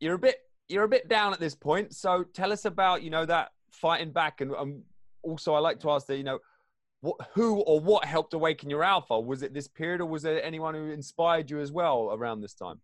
you're 0.00 0.14
a 0.14 0.18
bit 0.18 0.38
you're 0.68 0.84
a 0.84 0.88
bit 0.88 1.08
down 1.08 1.32
at 1.32 1.38
this 1.38 1.54
point. 1.54 1.94
So 1.94 2.24
tell 2.34 2.52
us 2.52 2.64
about 2.64 3.04
you 3.04 3.10
know 3.10 3.24
that 3.24 3.50
fighting 3.70 4.10
back 4.10 4.40
and 4.40 4.52
um, 4.56 4.82
also 5.22 5.54
i 5.54 5.58
like 5.58 5.78
to 5.78 5.90
ask 5.90 6.06
that 6.06 6.16
you 6.16 6.24
know 6.24 6.38
what, 7.00 7.16
who 7.34 7.60
or 7.60 7.80
what 7.80 8.04
helped 8.04 8.34
awaken 8.34 8.70
your 8.70 8.82
alpha? 8.82 9.18
Was 9.18 9.42
it 9.42 9.54
this 9.54 9.68
period, 9.68 10.00
or 10.00 10.06
was 10.06 10.22
there 10.22 10.42
anyone 10.42 10.74
who 10.74 10.90
inspired 10.90 11.50
you 11.50 11.60
as 11.60 11.70
well 11.70 12.10
around 12.12 12.40
this 12.40 12.54
time? 12.54 12.80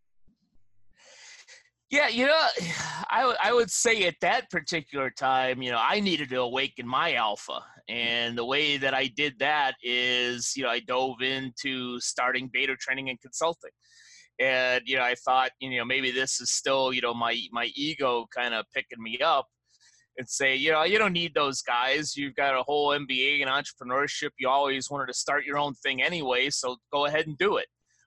Yeah, 1.90 2.08
you 2.08 2.26
know, 2.26 2.46
I, 3.10 3.34
I 3.42 3.52
would 3.52 3.70
say 3.70 4.04
at 4.06 4.16
that 4.20 4.50
particular 4.50 5.10
time, 5.10 5.62
you 5.62 5.70
know, 5.70 5.80
I 5.80 6.00
needed 6.00 6.28
to 6.30 6.40
awaken 6.40 6.86
my 6.86 7.14
alpha. 7.14 7.60
And 7.88 8.36
the 8.36 8.44
way 8.44 8.78
that 8.78 8.94
I 8.94 9.08
did 9.08 9.38
that 9.40 9.74
is, 9.82 10.56
you 10.56 10.62
know, 10.62 10.70
I 10.70 10.80
dove 10.80 11.20
into 11.20 12.00
starting 12.00 12.48
Bator 12.48 12.78
training 12.78 13.10
and 13.10 13.20
consulting. 13.20 13.70
And, 14.40 14.82
you 14.86 14.96
know, 14.96 15.02
I 15.02 15.14
thought, 15.14 15.50
you 15.60 15.76
know, 15.76 15.84
maybe 15.84 16.10
this 16.10 16.40
is 16.40 16.50
still, 16.50 16.92
you 16.92 17.02
know, 17.02 17.14
my, 17.14 17.38
my 17.52 17.70
ego 17.76 18.26
kind 18.34 18.54
of 18.54 18.64
picking 18.74 19.02
me 19.02 19.18
up 19.22 19.46
and 20.16 20.28
say, 20.28 20.54
you 20.54 20.72
know, 20.72 20.84
you 20.84 20.98
don't 20.98 21.12
need 21.12 21.34
those 21.34 21.62
guys. 21.62 22.16
You've 22.16 22.34
got 22.34 22.58
a 22.58 22.62
whole 22.62 22.88
MBA 22.90 23.40
in 23.40 23.48
entrepreneurship. 23.48 24.30
You 24.38 24.48
always 24.48 24.90
wanted 24.90 25.06
to 25.06 25.14
start 25.14 25.44
your 25.44 25.58
own 25.58 25.74
thing 25.74 26.02
anyway. 26.02 26.50
So 26.50 26.76
go 26.92 27.06
ahead 27.06 27.26
and 27.26 27.36
do 27.38 27.56
it. 27.56 27.66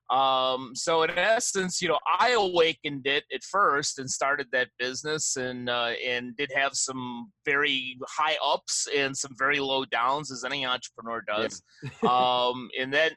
Um, 0.10 0.72
so 0.74 1.04
in 1.04 1.12
essence, 1.12 1.82
you 1.82 1.90
know, 1.90 2.00
I 2.20 2.32
awakened 2.32 3.08
it 3.08 3.26
at 3.34 3.44
first 3.44 4.00
and 4.00 4.10
started 4.10 4.48
that 4.54 4.70
business 4.80 5.36
and, 5.36 5.70
uh, 5.70 5.92
and 6.06 6.36
did 6.38 6.50
have 6.56 6.72
some 6.74 7.32
very 7.46 7.98
high 8.08 8.38
ups 8.44 8.88
and 8.96 9.16
some 9.16 9.34
very 9.38 9.60
low 9.60 9.84
downs 9.84 10.32
as 10.32 10.46
any 10.46 10.66
entrepreneur 10.66 11.22
does. 11.28 11.62
um, 12.08 12.70
and 12.80 12.94
then, 12.94 13.12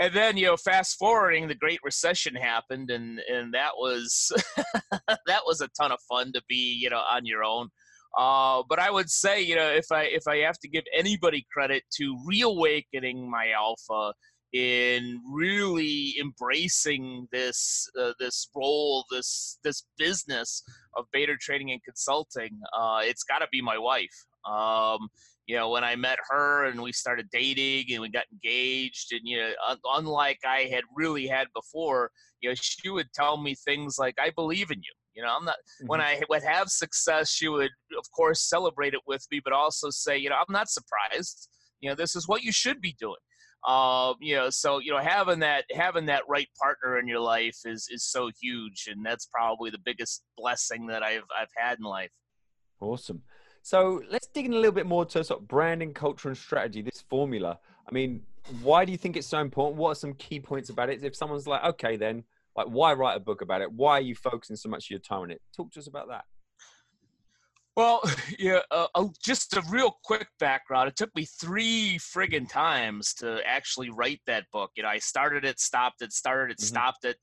and 0.00 0.12
then, 0.12 0.36
you 0.36 0.46
know, 0.46 0.56
fast 0.56 0.98
forwarding 0.98 1.46
the 1.46 1.54
great 1.54 1.78
recession 1.84 2.34
happened 2.34 2.90
and, 2.90 3.20
and 3.32 3.54
that 3.54 3.70
was, 3.76 4.32
that 5.06 5.42
was 5.46 5.60
a 5.60 5.68
ton 5.80 5.92
of 5.92 6.00
fun 6.08 6.32
to 6.32 6.42
be, 6.48 6.76
you 6.80 6.90
know, 6.90 7.02
on 7.08 7.24
your 7.24 7.44
own. 7.44 7.68
Uh, 8.18 8.62
but 8.68 8.78
I 8.78 8.90
would 8.90 9.10
say, 9.10 9.42
you 9.42 9.56
know, 9.56 9.70
if 9.70 9.86
I 9.90 10.04
if 10.04 10.26
I 10.28 10.38
have 10.38 10.58
to 10.60 10.68
give 10.68 10.84
anybody 10.96 11.46
credit 11.52 11.82
to 11.96 12.16
reawakening 12.26 13.28
my 13.28 13.50
alpha, 13.50 14.12
in 14.54 15.20
really 15.28 16.14
embracing 16.20 17.26
this 17.32 17.90
uh, 18.00 18.12
this 18.20 18.48
role, 18.54 19.04
this 19.10 19.58
this 19.64 19.84
business 19.98 20.62
of 20.96 21.06
Bator 21.14 21.38
training 21.38 21.72
and 21.72 21.82
consulting, 21.82 22.60
uh, 22.72 23.00
it's 23.02 23.24
got 23.24 23.40
to 23.40 23.48
be 23.50 23.60
my 23.60 23.76
wife. 23.76 24.14
Um, 24.48 25.08
you 25.46 25.56
know, 25.56 25.70
when 25.70 25.82
I 25.82 25.96
met 25.96 26.18
her 26.30 26.66
and 26.66 26.80
we 26.80 26.92
started 26.92 27.28
dating 27.32 27.86
and 27.92 28.00
we 28.00 28.08
got 28.08 28.26
engaged, 28.32 29.12
and 29.12 29.22
you 29.24 29.38
know, 29.38 29.50
un- 29.68 29.78
unlike 29.96 30.38
I 30.46 30.68
had 30.72 30.84
really 30.94 31.26
had 31.26 31.48
before, 31.52 32.12
you 32.40 32.48
know, 32.48 32.54
she 32.54 32.88
would 32.88 33.12
tell 33.12 33.36
me 33.36 33.56
things 33.56 33.96
like, 33.98 34.14
"I 34.20 34.30
believe 34.30 34.70
in 34.70 34.78
you." 34.78 35.03
You 35.14 35.22
know, 35.22 35.34
I'm 35.36 35.44
not 35.44 35.56
mm-hmm. 35.56 35.86
when 35.86 36.00
I 36.00 36.20
would 36.28 36.42
have 36.42 36.68
success, 36.68 37.30
she 37.30 37.48
would, 37.48 37.70
of 37.98 38.10
course, 38.14 38.48
celebrate 38.48 38.94
it 38.94 39.00
with 39.06 39.24
me, 39.30 39.40
but 39.42 39.52
also 39.52 39.90
say, 39.90 40.16
you 40.16 40.28
know, 40.28 40.36
I'm 40.36 40.52
not 40.52 40.68
surprised. 40.68 41.48
You 41.80 41.90
know, 41.90 41.94
this 41.94 42.16
is 42.16 42.26
what 42.26 42.42
you 42.42 42.52
should 42.52 42.80
be 42.80 42.96
doing. 42.98 43.16
Um, 43.66 44.16
you 44.20 44.36
know, 44.36 44.50
so 44.50 44.78
you 44.78 44.92
know, 44.92 44.98
having 44.98 45.38
that 45.38 45.64
having 45.72 46.06
that 46.06 46.22
right 46.28 46.48
partner 46.60 46.98
in 46.98 47.08
your 47.08 47.20
life 47.20 47.56
is 47.64 47.88
is 47.90 48.04
so 48.04 48.30
huge, 48.40 48.88
and 48.90 49.04
that's 49.04 49.26
probably 49.26 49.70
the 49.70 49.78
biggest 49.82 50.22
blessing 50.36 50.86
that 50.88 51.02
I've 51.02 51.24
I've 51.38 51.48
had 51.56 51.78
in 51.78 51.84
life. 51.84 52.10
Awesome. 52.80 53.22
So 53.62 54.02
let's 54.10 54.26
dig 54.26 54.44
in 54.44 54.52
a 54.52 54.56
little 54.56 54.72
bit 54.72 54.86
more 54.86 55.06
to 55.06 55.24
sort 55.24 55.40
of 55.40 55.48
branding, 55.48 55.94
culture, 55.94 56.28
and 56.28 56.36
strategy. 56.36 56.82
This 56.82 57.02
formula. 57.08 57.58
I 57.88 57.92
mean, 57.92 58.22
why 58.62 58.84
do 58.84 58.92
you 58.92 58.98
think 58.98 59.16
it's 59.16 59.26
so 59.26 59.38
important? 59.38 59.76
What 59.78 59.92
are 59.92 59.94
some 59.94 60.12
key 60.14 60.40
points 60.40 60.68
about 60.68 60.90
it? 60.90 61.02
If 61.02 61.16
someone's 61.16 61.46
like, 61.46 61.64
okay, 61.64 61.96
then 61.96 62.24
like, 62.56 62.66
why 62.66 62.92
write 62.92 63.16
a 63.16 63.20
book 63.20 63.42
about 63.42 63.62
it? 63.62 63.72
Why 63.72 63.98
are 63.98 64.02
you 64.02 64.14
focusing 64.14 64.56
so 64.56 64.68
much 64.68 64.86
of 64.86 64.90
your 64.90 65.00
time 65.00 65.22
on 65.22 65.30
it? 65.30 65.40
Talk 65.56 65.72
to 65.72 65.80
us 65.80 65.86
about 65.86 66.08
that. 66.08 66.24
Well, 67.76 68.02
yeah, 68.38 68.60
uh, 68.70 68.86
uh, 68.94 69.08
just 69.22 69.56
a 69.56 69.62
real 69.68 69.98
quick 70.04 70.28
background. 70.38 70.88
It 70.88 70.96
took 70.96 71.14
me 71.14 71.24
three 71.24 71.98
friggin' 71.98 72.48
times 72.48 73.14
to 73.14 73.40
actually 73.46 73.90
write 73.90 74.20
that 74.26 74.44
book. 74.52 74.70
You 74.76 74.84
know, 74.84 74.88
I 74.88 74.98
started 74.98 75.44
it, 75.44 75.60
stopped 75.60 76.02
it, 76.02 76.12
started 76.12 76.52
it, 76.52 76.58
mm-hmm. 76.58 76.66
stopped 76.66 77.04
it. 77.04 77.16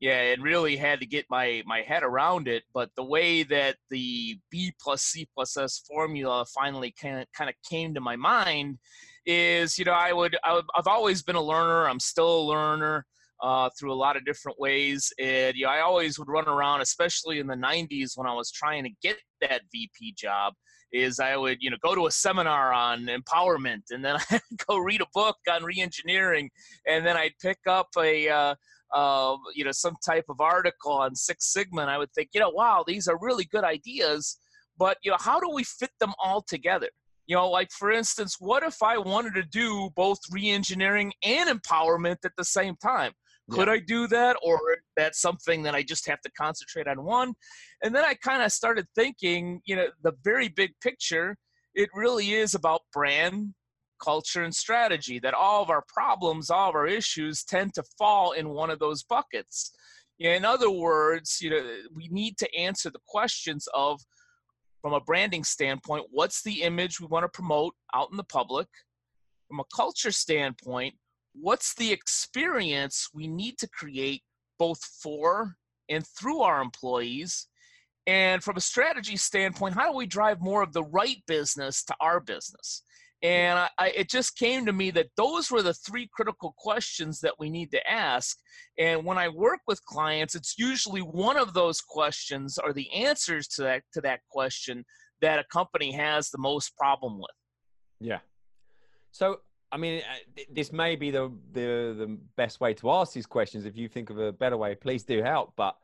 Yeah, 0.00 0.20
and 0.20 0.42
really 0.42 0.76
had 0.76 1.00
to 1.00 1.06
get 1.06 1.24
my 1.30 1.62
my 1.64 1.80
head 1.80 2.02
around 2.02 2.46
it. 2.46 2.64
But 2.74 2.90
the 2.94 3.04
way 3.04 3.42
that 3.44 3.76
the 3.90 4.38
B 4.50 4.74
plus 4.78 5.02
C 5.02 5.26
plus 5.32 5.56
S 5.56 5.82
formula 5.88 6.44
finally 6.52 6.92
kind 7.00 7.20
of 7.20 7.26
kind 7.34 7.48
of 7.48 7.56
came 7.68 7.94
to 7.94 8.00
my 8.00 8.16
mind 8.16 8.78
is, 9.24 9.78
you 9.78 9.86
know, 9.86 9.92
I 9.92 10.12
would, 10.12 10.36
I 10.44 10.52
would 10.54 10.66
I've 10.76 10.88
always 10.88 11.22
been 11.22 11.36
a 11.36 11.42
learner. 11.42 11.88
I'm 11.88 12.00
still 12.00 12.40
a 12.40 12.44
learner 12.46 13.06
uh, 13.42 13.70
through 13.78 13.92
a 13.92 13.94
lot 13.94 14.16
of 14.16 14.24
different 14.24 14.58
ways. 14.58 15.12
And 15.18 15.56
you 15.56 15.64
know, 15.64 15.70
I 15.70 15.80
always 15.80 16.18
would 16.18 16.28
run 16.28 16.48
around, 16.48 16.80
especially 16.80 17.38
in 17.38 17.46
the 17.46 17.54
90s 17.54 18.12
when 18.16 18.26
I 18.26 18.34
was 18.34 18.50
trying 18.50 18.84
to 18.84 18.90
get 19.02 19.16
that 19.40 19.62
VP 19.72 20.14
job. 20.16 20.54
Is 20.92 21.18
I 21.18 21.36
would 21.36 21.58
you 21.60 21.70
know 21.70 21.76
go 21.82 21.96
to 21.96 22.06
a 22.06 22.10
seminar 22.10 22.72
on 22.72 23.06
empowerment, 23.06 23.82
and 23.90 24.04
then 24.04 24.16
I'd 24.30 24.40
go 24.68 24.78
read 24.78 25.00
a 25.00 25.06
book 25.12 25.36
on 25.50 25.62
reengineering, 25.62 26.48
and 26.86 27.04
then 27.04 27.16
I'd 27.16 27.34
pick 27.42 27.58
up 27.66 27.88
a 27.98 28.28
uh, 28.28 28.54
uh, 28.94 29.36
you 29.54 29.64
know 29.64 29.72
some 29.72 29.96
type 30.06 30.24
of 30.28 30.40
article 30.40 30.92
on 30.92 31.14
Six 31.16 31.52
Sigma, 31.52 31.82
and 31.82 31.90
I 31.90 31.98
would 31.98 32.12
think, 32.12 32.30
you 32.32 32.40
know, 32.40 32.50
wow, 32.50 32.84
these 32.86 33.08
are 33.08 33.18
really 33.20 33.44
good 33.44 33.64
ideas, 33.64 34.38
but 34.78 34.98
you 35.02 35.10
know, 35.10 35.16
how 35.20 35.40
do 35.40 35.50
we 35.50 35.64
fit 35.64 35.90
them 36.00 36.12
all 36.22 36.42
together? 36.42 36.88
You 37.26 37.36
know, 37.36 37.50
like 37.50 37.70
for 37.72 37.90
instance, 37.90 38.36
what 38.38 38.62
if 38.62 38.82
I 38.82 38.98
wanted 38.98 39.34
to 39.34 39.42
do 39.42 39.90
both 39.96 40.18
reengineering 40.32 41.10
and 41.24 41.50
empowerment 41.50 42.18
at 42.24 42.32
the 42.36 42.44
same 42.44 42.76
time? 42.76 43.12
Could 43.50 43.68
yeah. 43.68 43.74
I 43.74 43.78
do 43.78 44.06
that? 44.08 44.36
Or 44.42 44.58
that's 44.96 45.20
something 45.20 45.62
that 45.64 45.74
I 45.74 45.82
just 45.82 46.06
have 46.08 46.20
to 46.22 46.30
concentrate 46.32 46.88
on 46.88 47.04
one? 47.04 47.34
And 47.82 47.94
then 47.94 48.04
I 48.04 48.14
kind 48.14 48.42
of 48.42 48.52
started 48.52 48.86
thinking, 48.94 49.60
you 49.66 49.76
know, 49.76 49.88
the 50.02 50.12
very 50.24 50.48
big 50.48 50.72
picture, 50.82 51.36
it 51.74 51.90
really 51.94 52.32
is 52.32 52.54
about 52.54 52.82
brand, 52.92 53.54
culture, 54.02 54.42
and 54.42 54.54
strategy, 54.54 55.18
that 55.18 55.34
all 55.34 55.62
of 55.62 55.70
our 55.70 55.84
problems, 55.88 56.50
all 56.50 56.70
of 56.70 56.74
our 56.74 56.86
issues 56.86 57.44
tend 57.44 57.74
to 57.74 57.82
fall 57.98 58.32
in 58.32 58.48
one 58.48 58.70
of 58.70 58.78
those 58.78 59.02
buckets. 59.02 59.72
In 60.18 60.44
other 60.44 60.70
words, 60.70 61.38
you 61.40 61.50
know, 61.50 61.76
we 61.94 62.08
need 62.08 62.38
to 62.38 62.56
answer 62.56 62.88
the 62.88 63.00
questions 63.06 63.68
of, 63.74 64.00
from 64.80 64.92
a 64.92 65.00
branding 65.00 65.44
standpoint, 65.44 66.06
what's 66.10 66.42
the 66.42 66.62
image 66.62 67.00
we 67.00 67.06
want 67.06 67.24
to 67.24 67.28
promote 67.28 67.74
out 67.94 68.08
in 68.10 68.16
the 68.16 68.24
public? 68.24 68.68
From 69.48 69.60
a 69.60 69.64
culture 69.74 70.12
standpoint, 70.12 70.94
what's 71.34 71.74
the 71.74 71.92
experience 71.92 73.08
we 73.12 73.26
need 73.26 73.58
to 73.58 73.68
create 73.68 74.22
both 74.58 74.82
for 75.02 75.56
and 75.88 76.06
through 76.06 76.40
our 76.40 76.60
employees? 76.60 77.48
And 78.06 78.42
from 78.42 78.56
a 78.56 78.60
strategy 78.60 79.16
standpoint, 79.16 79.74
how 79.74 79.90
do 79.90 79.96
we 79.96 80.06
drive 80.06 80.40
more 80.40 80.62
of 80.62 80.72
the 80.72 80.84
right 80.84 81.22
business 81.26 81.82
to 81.84 81.94
our 82.00 82.20
business? 82.20 82.82
And 83.22 83.58
I, 83.58 83.70
I, 83.78 83.88
it 83.90 84.10
just 84.10 84.36
came 84.36 84.66
to 84.66 84.72
me 84.74 84.90
that 84.90 85.08
those 85.16 85.50
were 85.50 85.62
the 85.62 85.72
three 85.72 86.10
critical 86.12 86.54
questions 86.58 87.20
that 87.20 87.32
we 87.38 87.48
need 87.48 87.70
to 87.70 87.90
ask. 87.90 88.36
And 88.78 89.02
when 89.02 89.16
I 89.16 89.28
work 89.28 89.60
with 89.66 89.82
clients, 89.86 90.34
it's 90.34 90.58
usually 90.58 91.00
one 91.00 91.38
of 91.38 91.54
those 91.54 91.80
questions 91.80 92.58
or 92.62 92.74
the 92.74 92.92
answers 92.92 93.48
to 93.48 93.62
that 93.62 93.82
to 93.94 94.02
that 94.02 94.20
question 94.30 94.84
that 95.22 95.38
a 95.38 95.44
company 95.44 95.90
has 95.92 96.28
the 96.28 96.38
most 96.38 96.76
problem 96.76 97.16
with. 97.16 97.30
Yeah. 97.98 98.18
So 99.10 99.38
I 99.74 99.76
mean, 99.76 100.02
uh, 100.08 100.42
this 100.52 100.72
may 100.72 100.94
be 100.94 101.10
the, 101.10 101.32
the 101.52 101.96
the 101.98 102.18
best 102.36 102.60
way 102.60 102.74
to 102.74 102.90
ask 102.92 103.12
these 103.12 103.26
questions. 103.26 103.64
If 103.64 103.76
you 103.76 103.88
think 103.88 104.08
of 104.08 104.20
a 104.20 104.30
better 104.30 104.56
way, 104.56 104.76
please 104.76 105.02
do 105.02 105.20
help. 105.20 105.52
But 105.56 105.76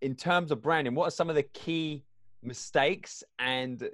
in 0.00 0.14
terms 0.14 0.50
of 0.50 0.62
branding, 0.62 0.94
what 0.94 1.08
are 1.08 1.10
some 1.10 1.28
of 1.28 1.36
the 1.36 1.42
key 1.42 2.04
mistakes 2.42 3.22
and 3.38 3.86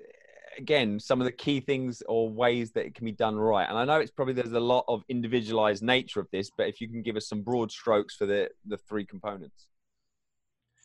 again 0.58 0.98
some 0.98 1.20
of 1.20 1.24
the 1.24 1.32
key 1.32 1.60
things 1.60 2.02
or 2.08 2.28
ways 2.28 2.72
that 2.72 2.86
it 2.86 2.94
can 2.94 3.04
be 3.04 3.10
done 3.10 3.36
right? 3.36 3.68
And 3.68 3.76
I 3.76 3.84
know 3.84 3.98
it's 3.98 4.12
probably 4.12 4.34
there's 4.34 4.52
a 4.52 4.60
lot 4.60 4.84
of 4.86 5.02
individualized 5.08 5.82
nature 5.82 6.20
of 6.20 6.28
this, 6.30 6.48
but 6.56 6.68
if 6.68 6.80
you 6.80 6.88
can 6.88 7.02
give 7.02 7.16
us 7.16 7.26
some 7.26 7.42
broad 7.42 7.72
strokes 7.72 8.14
for 8.14 8.26
the 8.26 8.50
the 8.66 8.76
three 8.76 9.04
components. 9.04 9.66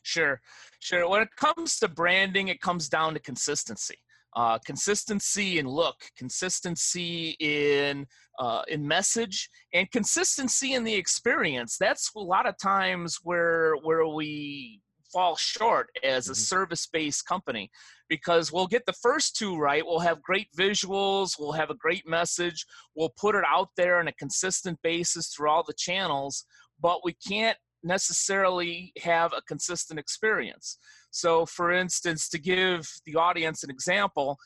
Sure, 0.02 0.42
sure. 0.80 1.08
When 1.08 1.22
it 1.22 1.36
comes 1.36 1.78
to 1.80 1.88
branding, 1.88 2.48
it 2.48 2.62
comes 2.62 2.90
down 2.90 3.14
to 3.14 3.20
consistency 3.20 4.00
uh, 4.36 4.60
consistency 4.66 5.60
in 5.60 5.68
look, 5.68 5.96
consistency 6.18 7.36
in 7.40 8.06
uh, 8.40 8.64
in 8.68 8.86
message, 8.86 9.50
and 9.74 9.90
consistency 9.92 10.74
in 10.74 10.84
the 10.84 10.94
experience. 10.94 11.78
That's 11.80 12.12
a 12.16 12.20
lot 12.20 12.48
of 12.48 12.58
times 12.58 13.20
where 13.24 13.76
where 13.84 14.08
we 14.08 14.82
fall 15.14 15.36
short 15.38 15.90
as 16.04 16.28
a 16.28 16.32
mm-hmm. 16.32 16.40
service-based 16.40 17.26
company 17.26 17.70
because 18.10 18.52
we'll 18.52 18.68
get 18.68 18.86
the 18.86 18.94
first 19.02 19.36
two 19.38 19.58
right 19.58 19.86
we'll 19.86 20.00
have 20.00 20.22
great 20.22 20.48
visuals 20.58 21.36
we'll 21.40 21.54
have 21.54 21.70
a 21.70 21.76
great 21.76 22.06
message 22.08 22.66
we'll 22.96 23.14
put 23.18 23.36
it 23.36 23.44
out 23.48 23.70
there 23.78 24.00
on 24.00 24.10
a 24.10 24.14
consistent 24.14 24.78
basis 24.84 25.30
through 25.30 25.50
all 25.50 25.64
the 25.64 25.74
channels 25.78 26.46
but 26.82 27.00
we 27.06 27.16
can't 27.26 27.58
necessarily 27.84 28.92
have 29.02 29.32
a 29.32 29.42
consistent 29.44 30.00
experience 30.00 30.80
so, 31.16 31.46
for 31.46 31.72
instance, 31.72 32.28
to 32.28 32.38
give 32.38 32.86
the 33.06 33.16
audience 33.16 33.64
an 33.64 33.70
example, 33.70 34.38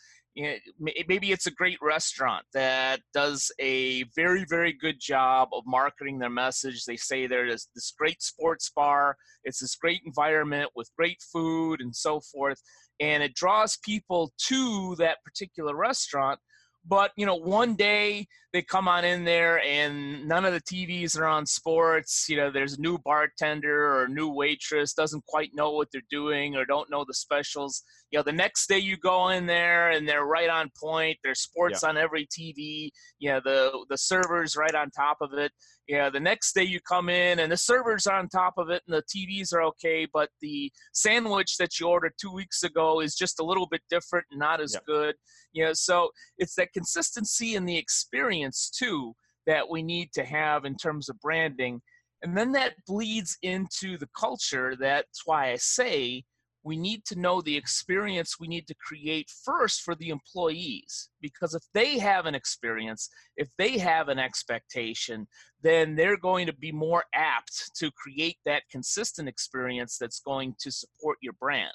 maybe 0.80 1.32
it's 1.32 1.48
a 1.48 1.52
great 1.52 1.80
restaurant 1.82 2.46
that 2.54 3.00
does 3.12 3.52
a 3.60 4.04
very, 4.16 4.46
very 4.48 4.72
good 4.72 5.00
job 5.00 5.50
of 5.52 5.64
marketing 5.66 6.20
their 6.20 6.30
message. 6.30 6.86
They 6.86 6.96
say 6.96 7.26
there's 7.26 7.70
this 7.74 7.92
great 7.98 8.22
sports 8.22 8.72
bar, 8.76 9.18
it's 9.44 9.62
this 9.62 9.78
great 9.78 10.02
environment 10.06 10.70
with 10.76 10.92
great 10.96 11.24
food 11.34 11.82
and 11.82 11.96
so 11.96 12.20
forth, 12.20 12.62
and 13.00 13.24
it 13.24 13.34
draws 13.34 13.78
people 13.78 14.32
to 14.46 14.96
that 15.00 15.24
particular 15.26 15.76
restaurant. 15.76 16.40
But 16.86 17.12
you 17.18 17.26
know, 17.26 17.36
one 17.36 17.76
day 17.76 18.28
they 18.52 18.62
come 18.62 18.88
on 18.88 19.06
in 19.06 19.24
there 19.24 19.60
and 19.62 20.28
none 20.28 20.46
of 20.46 20.54
the 20.54 20.62
TVs 20.62 21.18
are 21.18 21.26
on 21.26 21.46
sports. 21.46 22.26
You 22.28 22.38
know, 22.38 22.52
there's 22.52 22.78
a 22.78 22.82
new 22.82 22.98
bartender 22.98 23.86
or 23.86 24.06
a 24.06 24.10
new 24.10 24.30
waitress 24.30 24.94
doesn't 24.94 25.26
quite 25.28 25.52
know 25.54 25.72
what 25.72 25.90
they're 25.92 26.02
doing 26.10 26.56
or 26.56 26.66
don't 26.66 26.90
know 26.90 27.06
the 27.08 27.14
specials. 27.14 27.84
You 28.12 28.20
know, 28.20 28.24
the 28.24 28.32
next 28.32 28.68
day 28.68 28.80
you 28.80 28.98
go 28.98 29.30
in 29.30 29.46
there 29.46 29.92
and 29.92 30.08
they're 30.08 30.26
right 30.26 30.50
on 30.50 30.72
point. 30.82 31.18
There's 31.24 31.42
sports 31.42 31.82
yeah. 31.84 31.90
on 31.90 31.98
every 31.98 32.28
TV. 32.28 32.90
You 33.20 33.32
know, 33.32 33.42
the 33.44 33.86
the 33.90 33.98
servers 33.98 34.56
right 34.56 34.74
on 34.74 34.90
top 34.90 35.18
of 35.22 35.34
it. 35.34 35.52
Yeah, 35.90 36.12
the 36.12 36.20
next 36.20 36.54
day 36.54 36.66
you 36.66 36.80
come 36.80 37.10
in 37.10 37.40
and 37.40 37.52
the 37.52 37.58
servers 37.58 38.06
are 38.06 38.20
on 38.20 38.30
top 38.30 38.60
of 38.60 38.70
it 38.70 38.84
and 38.88 38.96
the 38.96 39.02
TVs 39.02 39.52
are 39.52 39.64
okay, 39.64 40.06
but 40.14 40.30
the 40.40 40.72
sandwich 40.94 41.58
that 41.58 41.80
you 41.80 41.88
ordered 41.88 42.14
two 42.22 42.32
weeks 42.32 42.62
ago 42.62 43.02
is 43.02 43.16
just 43.16 43.40
a 43.40 43.44
little 43.44 43.66
bit 43.66 43.82
different, 43.90 44.28
not 44.32 44.62
as 44.62 44.78
good. 44.86 45.16
You 45.52 45.66
know, 45.66 45.74
so 45.74 46.12
it's 46.38 46.54
that 46.58 46.74
consistency 46.74 47.56
in 47.56 47.66
the 47.66 47.76
experience 47.76 48.70
too 48.70 49.16
that 49.48 49.68
we 49.68 49.82
need 49.82 50.12
to 50.14 50.24
have 50.24 50.64
in 50.64 50.76
terms 50.76 51.10
of 51.10 51.20
branding. 51.22 51.82
And 52.22 52.38
then 52.38 52.52
that 52.52 52.76
bleeds 52.86 53.36
into 53.42 53.98
the 53.98 54.10
culture. 54.16 54.76
That's 54.80 55.24
why 55.26 55.54
I 55.54 55.56
say 55.56 56.24
we 56.70 56.78
need 56.78 57.04
to 57.04 57.20
know 57.20 57.42
the 57.42 57.58
experience 57.58 58.40
we 58.40 58.48
need 58.48 58.68
to 58.68 58.76
create 58.76 59.28
first 59.44 59.82
for 59.82 59.96
the 59.96 60.10
employees 60.10 61.10
because 61.20 61.56
if 61.56 61.64
they 61.74 61.98
have 61.98 62.28
an 62.28 62.36
experience 62.36 63.10
if 63.38 63.50
they 63.58 63.80
have 63.80 64.08
an 64.08 64.20
expectation 64.20 65.28
then 65.64 65.96
they're 65.96 66.16
going 66.16 66.46
to 66.46 66.54
be 66.54 66.72
more 66.72 67.04
apt 67.16 67.72
to 67.76 67.90
create 67.90 68.38
that 68.46 68.62
consistent 68.72 69.28
experience 69.28 69.98
that's 70.00 70.20
going 70.20 70.54
to 70.60 70.72
support 70.72 71.18
your 71.22 71.34
brand. 71.34 71.74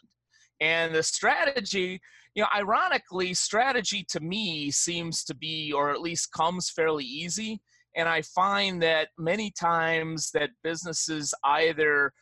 And 0.60 0.94
the 0.94 1.02
strategy 1.02 2.00
you 2.36 2.42
know 2.42 2.48
ironically 2.56 3.34
strategy 3.34 4.06
to 4.10 4.20
me 4.20 4.70
seems 4.70 5.24
to 5.24 5.34
be 5.34 5.72
or 5.72 5.90
at 5.90 6.00
least 6.00 6.30
comes 6.30 6.70
fairly 6.70 7.04
easy. 7.04 7.60
And 7.96 8.08
I 8.08 8.22
find 8.22 8.80
that 8.82 9.08
many 9.18 9.50
times 9.50 10.30
that 10.34 10.50
businesses 10.62 11.34
either 11.44 12.12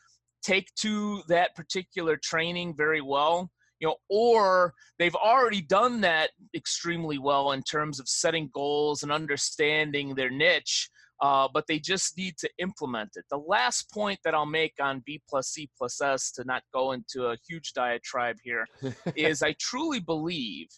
take 0.42 0.72
to 0.74 1.22
that 1.28 1.54
particular 1.54 2.16
training 2.16 2.74
very 2.76 3.00
well 3.00 3.50
you 3.80 3.88
know 3.88 3.96
or 4.08 4.72
they've 4.98 5.14
already 5.16 5.60
done 5.60 6.00
that 6.00 6.30
extremely 6.54 7.18
well 7.18 7.52
in 7.52 7.62
terms 7.62 7.98
of 8.00 8.08
setting 8.08 8.48
goals 8.54 9.02
and 9.02 9.12
understanding 9.12 10.14
their 10.14 10.30
niche 10.30 10.88
uh, 11.22 11.46
but 11.54 11.64
they 11.68 11.78
just 11.78 12.18
need 12.18 12.36
to 12.36 12.50
implement 12.58 13.10
it. 13.14 13.24
The 13.30 13.38
last 13.38 13.90
point 13.92 14.18
that 14.24 14.34
i'll 14.34 14.44
make 14.44 14.74
on 14.80 15.02
b 15.06 15.22
plus 15.28 15.50
c 15.50 15.70
plus 15.78 16.00
s 16.00 16.32
to 16.32 16.44
not 16.44 16.62
go 16.74 16.92
into 16.92 17.26
a 17.26 17.36
huge 17.48 17.72
diatribe 17.72 18.36
here 18.42 18.66
is 19.16 19.42
i 19.42 19.54
truly 19.60 20.00
believe 20.00 20.68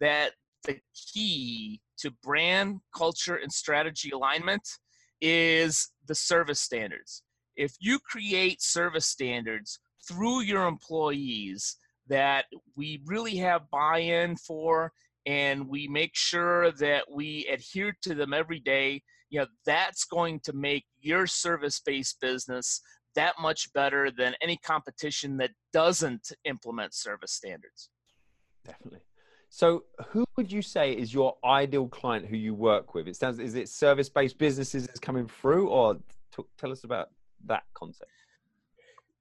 that 0.00 0.32
the 0.64 0.78
key 1.12 1.80
to 1.98 2.10
brand 2.22 2.80
culture 2.96 3.36
and 3.36 3.52
strategy 3.52 4.10
alignment 4.10 4.66
is 5.20 5.90
the 6.06 6.14
service 6.14 6.60
standards 6.60 7.22
if 7.56 7.74
you 7.80 7.98
create 7.98 8.62
service 8.62 9.06
standards 9.06 9.80
through 10.08 10.40
your 10.40 10.66
employees 10.66 11.76
that 12.08 12.46
we 12.76 13.00
really 13.06 13.36
have 13.36 13.70
buy-in 13.70 14.36
for 14.36 14.92
and 15.26 15.68
we 15.68 15.86
make 15.86 16.12
sure 16.14 16.72
that 16.72 17.04
we 17.12 17.46
adhere 17.52 17.94
to 18.02 18.14
them 18.14 18.32
every 18.32 18.58
day 18.58 19.02
you 19.28 19.38
know 19.38 19.46
that's 19.64 20.04
going 20.04 20.40
to 20.40 20.52
make 20.52 20.84
your 21.00 21.26
service-based 21.26 22.20
business 22.20 22.80
that 23.14 23.34
much 23.40 23.72
better 23.72 24.10
than 24.10 24.34
any 24.40 24.56
competition 24.58 25.36
that 25.38 25.50
doesn't 25.72 26.32
implement 26.44 26.94
service 26.94 27.32
standards. 27.32 27.90
Definitely. 28.64 29.00
So 29.48 29.84
who 30.08 30.24
would 30.36 30.52
you 30.52 30.62
say 30.62 30.92
is 30.92 31.12
your 31.12 31.36
ideal 31.44 31.88
client 31.88 32.26
who 32.26 32.36
you 32.36 32.54
work 32.54 32.94
with? 32.94 33.08
It 33.08 33.16
sounds 33.16 33.40
is 33.40 33.56
it 33.56 33.68
service-based 33.68 34.38
businesses 34.38 34.86
that's 34.86 35.00
coming 35.00 35.26
through 35.26 35.68
or 35.70 35.94
t- 36.36 36.44
tell 36.56 36.70
us 36.70 36.84
about 36.84 37.10
that 37.46 37.64
concept? 37.74 38.10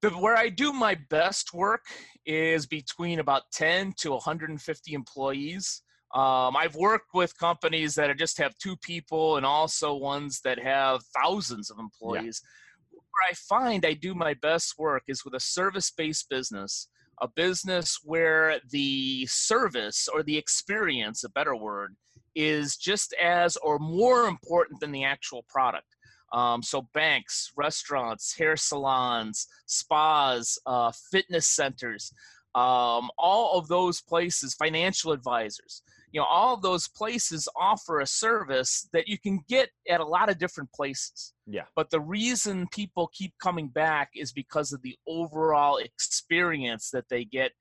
The, 0.02 0.10
where 0.12 0.38
I 0.38 0.50
do 0.50 0.72
my 0.72 0.96
best 1.10 1.54
work 1.54 1.86
is 2.26 2.66
between 2.66 3.20
about 3.20 3.44
10 3.52 3.94
to 3.98 4.12
150 4.12 4.94
employees. 4.94 5.82
Um, 6.14 6.56
I've 6.56 6.76
worked 6.76 7.14
with 7.14 7.38
companies 7.38 7.96
that 7.96 8.16
just 8.18 8.38
have 8.38 8.58
two 8.58 8.78
people 8.78 9.38
and 9.38 9.46
also 9.46 9.94
ones 9.94 10.42
that 10.44 10.58
have 10.60 11.02
thousands 11.22 11.70
of 11.70 11.78
employees. 11.80 12.42
Yeah. 12.44 13.00
Where 13.00 13.30
I 13.30 13.34
find 13.34 13.86
I 13.86 13.94
do 13.94 14.16
my 14.16 14.34
best 14.36 14.76
work 14.78 15.04
is 15.08 15.26
with 15.26 15.34
a 15.36 15.40
service 15.40 15.92
based 15.92 16.30
business, 16.30 16.88
a 17.22 17.28
business 17.28 18.00
where 18.04 18.60
the 18.72 19.26
service 19.28 20.08
or 20.12 20.24
the 20.24 20.38
experience, 20.38 21.24
a 21.24 21.30
better 21.30 21.56
word, 21.56 21.96
is 22.36 22.78
just 22.78 23.14
as 23.22 23.58
or 23.58 23.80
more 23.80 24.26
important 24.26 24.80
than 24.80 24.92
the 24.92 25.04
actual 25.04 25.44
product. 25.50 25.96
Um, 26.32 26.62
so 26.62 26.88
banks, 26.94 27.52
restaurants, 27.58 28.36
hair 28.38 28.56
salons, 28.56 29.48
spas, 29.66 30.58
uh, 30.66 30.92
fitness 31.12 31.48
centers, 31.48 32.12
um, 32.56 33.10
all 33.18 33.58
of 33.58 33.68
those 33.68 34.02
places, 34.02 34.54
financial 34.56 35.12
advisors, 35.12 35.84
you 36.12 36.20
know, 36.20 36.26
all 36.26 36.56
of 36.56 36.62
those 36.62 36.88
places 36.88 37.48
offer 37.56 38.00
a 38.00 38.06
service 38.06 38.90
that 38.94 39.08
you 39.08 39.18
can 39.20 39.42
get 39.48 39.70
at 39.90 40.00
a 40.00 40.06
lot 40.06 40.30
of 40.30 40.40
different 40.40 40.72
places. 40.74 41.34
Yeah. 41.46 41.66
But 41.76 41.92
the 41.92 42.00
reason 42.00 42.68
people 42.72 43.12
keep 43.14 43.34
coming 43.42 43.68
back 43.68 44.10
is 44.16 44.32
because 44.32 44.74
of 44.74 44.82
the 44.82 44.98
overall 45.08 45.78
experience 45.78 46.90
that 46.92 47.06
they 47.10 47.26
get 47.26 47.52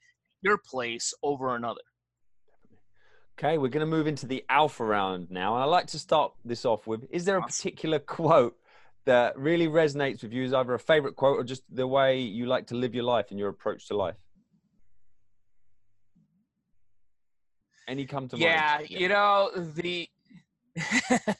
your 0.42 0.58
place 0.58 1.12
over 1.22 1.56
another. 1.56 1.80
Okay, 3.38 3.56
we're 3.56 3.68
going 3.68 3.80
to 3.80 3.86
move 3.86 4.08
into 4.08 4.26
the 4.26 4.44
alpha 4.48 4.84
round 4.84 5.30
now. 5.30 5.54
And 5.54 5.62
I'd 5.62 5.66
like 5.66 5.86
to 5.88 5.98
start 5.98 6.32
this 6.44 6.64
off 6.64 6.86
with 6.86 7.06
Is 7.10 7.24
there 7.24 7.36
a 7.36 7.42
particular 7.42 7.98
quote 7.98 8.56
that 9.08 9.38
really 9.38 9.66
resonates 9.66 10.22
with 10.22 10.32
you 10.32 10.44
is 10.44 10.52
either 10.52 10.74
a 10.74 10.78
favorite 10.78 11.16
quote 11.16 11.38
or 11.38 11.44
just 11.44 11.62
the 11.70 11.86
way 11.86 12.20
you 12.20 12.46
like 12.46 12.66
to 12.68 12.74
live 12.74 12.94
your 12.94 13.04
life 13.04 13.26
and 13.30 13.38
your 13.38 13.48
approach 13.48 13.88
to 13.88 13.96
life? 13.96 14.16
Any 17.88 18.04
come 18.04 18.28
to 18.28 18.36
yeah, 18.36 18.76
mind? 18.78 18.90
Yeah, 18.90 18.98
you 18.98 19.08
know, 19.08 19.50
the. 19.54 20.08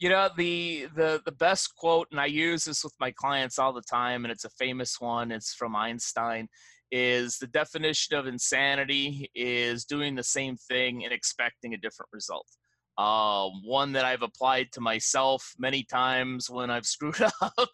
you 0.00 0.10
know 0.10 0.28
the 0.36 0.86
the 0.94 1.22
the 1.24 1.32
best 1.32 1.74
quote 1.76 2.06
and 2.10 2.20
i 2.20 2.26
use 2.26 2.64
this 2.64 2.84
with 2.84 2.92
my 3.00 3.10
clients 3.12 3.58
all 3.58 3.72
the 3.72 3.80
time 3.80 4.22
and 4.22 4.30
it's 4.30 4.44
a 4.44 4.50
famous 4.50 5.00
one 5.00 5.32
it's 5.32 5.54
from 5.54 5.74
einstein 5.74 6.46
is 6.92 7.38
the 7.38 7.46
definition 7.46 8.16
of 8.16 8.26
insanity 8.26 9.30
is 9.34 9.86
doing 9.86 10.14
the 10.14 10.22
same 10.22 10.56
thing 10.56 11.04
and 11.04 11.12
expecting 11.12 11.72
a 11.72 11.78
different 11.78 12.10
result. 12.12 12.46
Um, 12.98 13.62
one 13.64 13.92
that 13.92 14.04
I've 14.04 14.22
applied 14.22 14.68
to 14.72 14.80
myself 14.80 15.54
many 15.58 15.82
times 15.82 16.50
when 16.50 16.70
I've 16.70 16.86
screwed 16.94 17.20
up, 17.22 17.68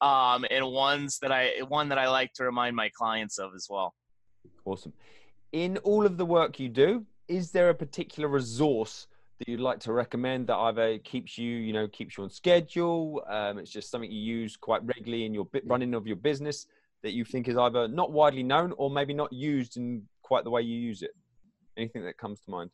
um, 0.00 0.46
and 0.50 0.66
ones 0.70 1.18
that 1.20 1.30
I 1.30 1.60
one 1.68 1.88
that 1.90 1.98
I 1.98 2.08
like 2.08 2.32
to 2.34 2.44
remind 2.44 2.74
my 2.74 2.90
clients 2.96 3.38
of 3.38 3.52
as 3.54 3.66
well. 3.68 3.94
Awesome. 4.64 4.92
In 5.52 5.76
all 5.78 6.06
of 6.06 6.16
the 6.16 6.24
work 6.24 6.58
you 6.58 6.68
do, 6.68 7.04
is 7.28 7.50
there 7.50 7.68
a 7.68 7.74
particular 7.74 8.28
resource 8.28 9.06
that 9.38 9.48
you'd 9.48 9.60
like 9.60 9.80
to 9.80 9.92
recommend 9.92 10.46
that 10.46 10.56
either 10.56 10.98
keeps 10.98 11.36
you, 11.36 11.56
you 11.56 11.72
know, 11.72 11.86
keeps 11.88 12.16
you 12.16 12.24
on 12.24 12.30
schedule? 12.30 13.22
Um, 13.28 13.58
it's 13.58 13.70
just 13.70 13.90
something 13.90 14.10
you 14.10 14.20
use 14.20 14.56
quite 14.56 14.82
regularly 14.84 15.26
in 15.26 15.34
your 15.34 15.46
running 15.64 15.94
of 15.94 16.06
your 16.06 16.16
business 16.16 16.66
that 17.02 17.12
you 17.12 17.24
think 17.24 17.48
is 17.48 17.56
either 17.56 17.88
not 17.88 18.12
widely 18.12 18.42
known 18.42 18.72
or 18.78 18.88
maybe 18.88 19.12
not 19.12 19.32
used 19.32 19.76
in 19.76 20.02
quite 20.22 20.44
the 20.44 20.50
way 20.50 20.62
you 20.62 20.78
use 20.78 21.02
it? 21.02 21.10
Anything 21.76 22.04
that 22.04 22.16
comes 22.16 22.40
to 22.40 22.50
mind? 22.50 22.70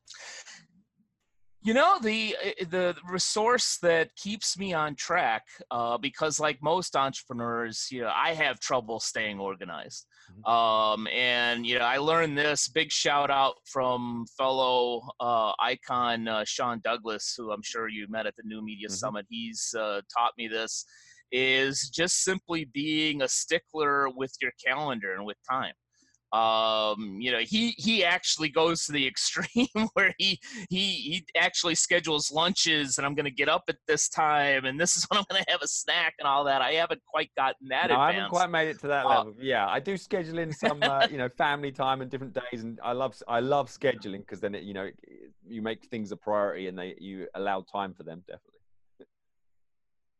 You 1.61 1.75
know 1.75 1.99
the 2.01 2.37
eh, 2.43 2.65
the 2.71 2.95
resource 3.09 3.79
that 3.83 4.15
keeps 4.15 4.57
me 4.57 4.75
on 4.75 4.95
track 4.95 5.43
uh, 5.71 5.99
because, 5.99 6.39
like 6.39 6.63
most 6.63 6.95
entrepreneurs, 6.95 7.89
you 7.91 8.03
know, 8.03 8.13
I 8.15 8.35
have 8.35 8.61
trouble 8.61 9.01
staying 9.01 9.41
organized. 9.41 10.07
Mm-hmm. 10.31 10.51
Um, 10.51 11.09
and 11.09 11.67
you 11.67 11.79
know, 11.79 11.85
I 11.85 11.99
learned 11.99 12.39
this. 12.39 12.69
Big 12.69 12.93
shout 12.93 13.31
out 13.31 13.57
from 13.65 14.27
fellow 14.37 15.03
uh, 15.19 15.53
icon 15.59 16.29
uh, 16.29 16.45
Sean 16.47 16.81
Douglas, 16.85 17.35
who 17.37 17.51
I'm 17.51 17.63
sure 17.63 17.89
you 17.89 18.07
met 18.09 18.27
at 18.27 18.37
the 18.37 18.45
New 18.45 18.65
Media 18.65 18.87
mm-hmm. 18.87 18.95
Summit. 18.95 19.27
He's 19.29 19.75
uh, 19.77 20.01
taught 20.17 20.33
me 20.39 20.47
this 20.47 20.85
is 21.31 21.91
just 21.91 22.25
simply 22.25 22.65
being 22.73 23.21
a 23.21 23.29
stickler 23.29 24.09
with 24.09 24.33
your 24.41 24.53
calendar 24.65 25.13
and 25.13 25.27
with 25.27 25.37
time 25.51 25.75
um 26.33 27.17
you 27.21 27.33
know 27.33 27.39
he 27.39 27.71
he 27.79 28.05
actually 28.05 28.51
goes 28.51 28.85
to 28.85 28.93
the 28.93 29.07
extreme 29.13 29.89
where 29.95 30.15
he 30.19 30.39
he 30.69 30.91
he 30.91 31.25
actually 31.39 31.75
schedules 31.75 32.31
lunches 32.31 32.99
and 32.99 33.07
i'm 33.07 33.15
going 33.15 33.25
to 33.25 33.31
get 33.31 33.49
up 33.49 33.65
at 33.69 33.77
this 33.87 34.09
time 34.09 34.67
and 34.67 34.79
this 34.79 34.97
is 34.97 35.05
when 35.09 35.19
i'm 35.19 35.25
going 35.31 35.43
to 35.43 35.51
have 35.51 35.63
a 35.63 35.69
snack 35.69 36.15
and 36.19 36.29
all 36.29 36.45
that. 36.45 36.61
I 36.61 36.73
haven't 36.73 37.01
quite 37.07 37.31
gotten 37.37 37.69
that 37.69 37.89
no, 37.89 37.95
advanced. 37.95 38.01
i 38.01 38.13
haven't 38.13 38.31
quite 38.31 38.51
made 38.51 38.69
it 38.69 38.79
to 38.81 38.89
that 38.89 39.07
uh, 39.07 39.09
level. 39.09 39.35
Yeah 39.41 39.67
i 39.69 39.81
do 39.81 39.97
schedule 39.97 40.39
in 40.39 40.53
some 40.65 40.83
uh, 40.83 41.07
you 41.11 41.17
know 41.19 41.29
family 41.29 41.73
time 41.73 42.03
and 42.03 42.11
different 42.11 42.35
days 42.35 42.63
and 42.63 42.79
i 42.83 42.93
love 42.93 43.17
i 43.27 43.41
love 43.41 43.69
scheduling 43.71 44.19
because 44.19 44.41
then 44.41 44.55
it 44.55 44.65
you 44.65 44.75
know 44.75 44.91
you 45.49 45.63
make 45.63 45.87
things 45.87 46.13
a 46.13 46.17
priority 46.17 46.69
and 46.69 46.79
they 46.79 46.95
you 46.99 47.27
allow 47.35 47.63
time 47.63 47.95
for 47.95 48.03
them 48.03 48.23
definitely 48.27 48.58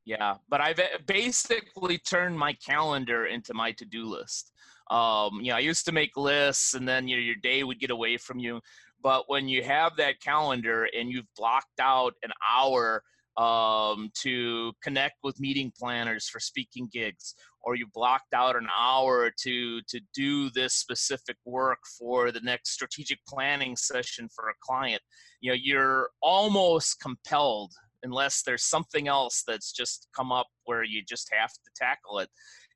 yeah, 0.09 0.37
but 0.49 0.63
I've 0.63 0.79
eh, 0.79 0.97
basically 1.07 1.99
turned 1.99 2.39
my 2.39 2.55
calendar 2.55 3.27
into 3.27 3.53
my 3.53 3.73
to-do 3.73 4.07
list. 4.07 4.53
Um, 4.91 5.41
you 5.43 5.51
know, 5.51 5.57
I 5.57 5.59
used 5.59 5.85
to 5.85 5.93
make 5.93 6.17
lists, 6.17 6.73
and 6.73 6.89
then 6.89 7.07
you 7.07 7.17
know, 7.17 7.23
your 7.23 7.37
day 7.43 7.63
would 7.63 7.79
get 7.79 7.91
away 7.91 8.17
from 8.17 8.39
you. 8.39 8.63
But 9.03 9.25
when 9.27 9.49
you 9.49 9.63
have 9.65 9.97
that 9.97 10.23
calendar 10.23 10.89
and 10.99 11.11
you've 11.11 11.29
blocked 11.37 11.79
out 11.79 12.15
an 12.23 12.31
hour 12.51 13.03
um, 13.37 14.11
to 14.23 14.73
connect 14.83 15.17
with 15.23 15.39
meeting 15.41 15.71
planners 15.79 16.27
for 16.27 16.41
speaking 16.41 16.89
gigs, 16.91 17.35
or 17.61 17.77
you 17.77 17.87
blocked 17.93 18.33
out 18.33 18.57
an 18.57 18.69
hour 18.75 19.31
to 19.43 19.83
to 19.91 20.01
do 20.15 20.49
this 20.49 20.73
specific 20.73 21.37
work 21.45 21.81
for 21.99 22.33
the 22.33 22.41
next 22.41 22.71
strategic 22.71 23.19
planning 23.29 23.77
session 23.77 24.27
for 24.35 24.49
a 24.49 24.55
client, 24.63 25.03
you 25.43 25.51
know, 25.51 25.59
you're 25.63 26.09
almost 26.23 26.99
compelled 26.99 27.75
unless 28.03 28.43
there's 28.43 28.65
something 28.65 29.09
else 29.09 29.43
that's 29.47 29.73
just 29.73 30.09
come 30.15 30.33
up 30.33 30.47
where 30.65 30.85
you 30.85 31.03
just 31.07 31.33
have 31.33 31.53
to 31.53 31.71
tackle 31.77 32.19
it. 32.19 32.29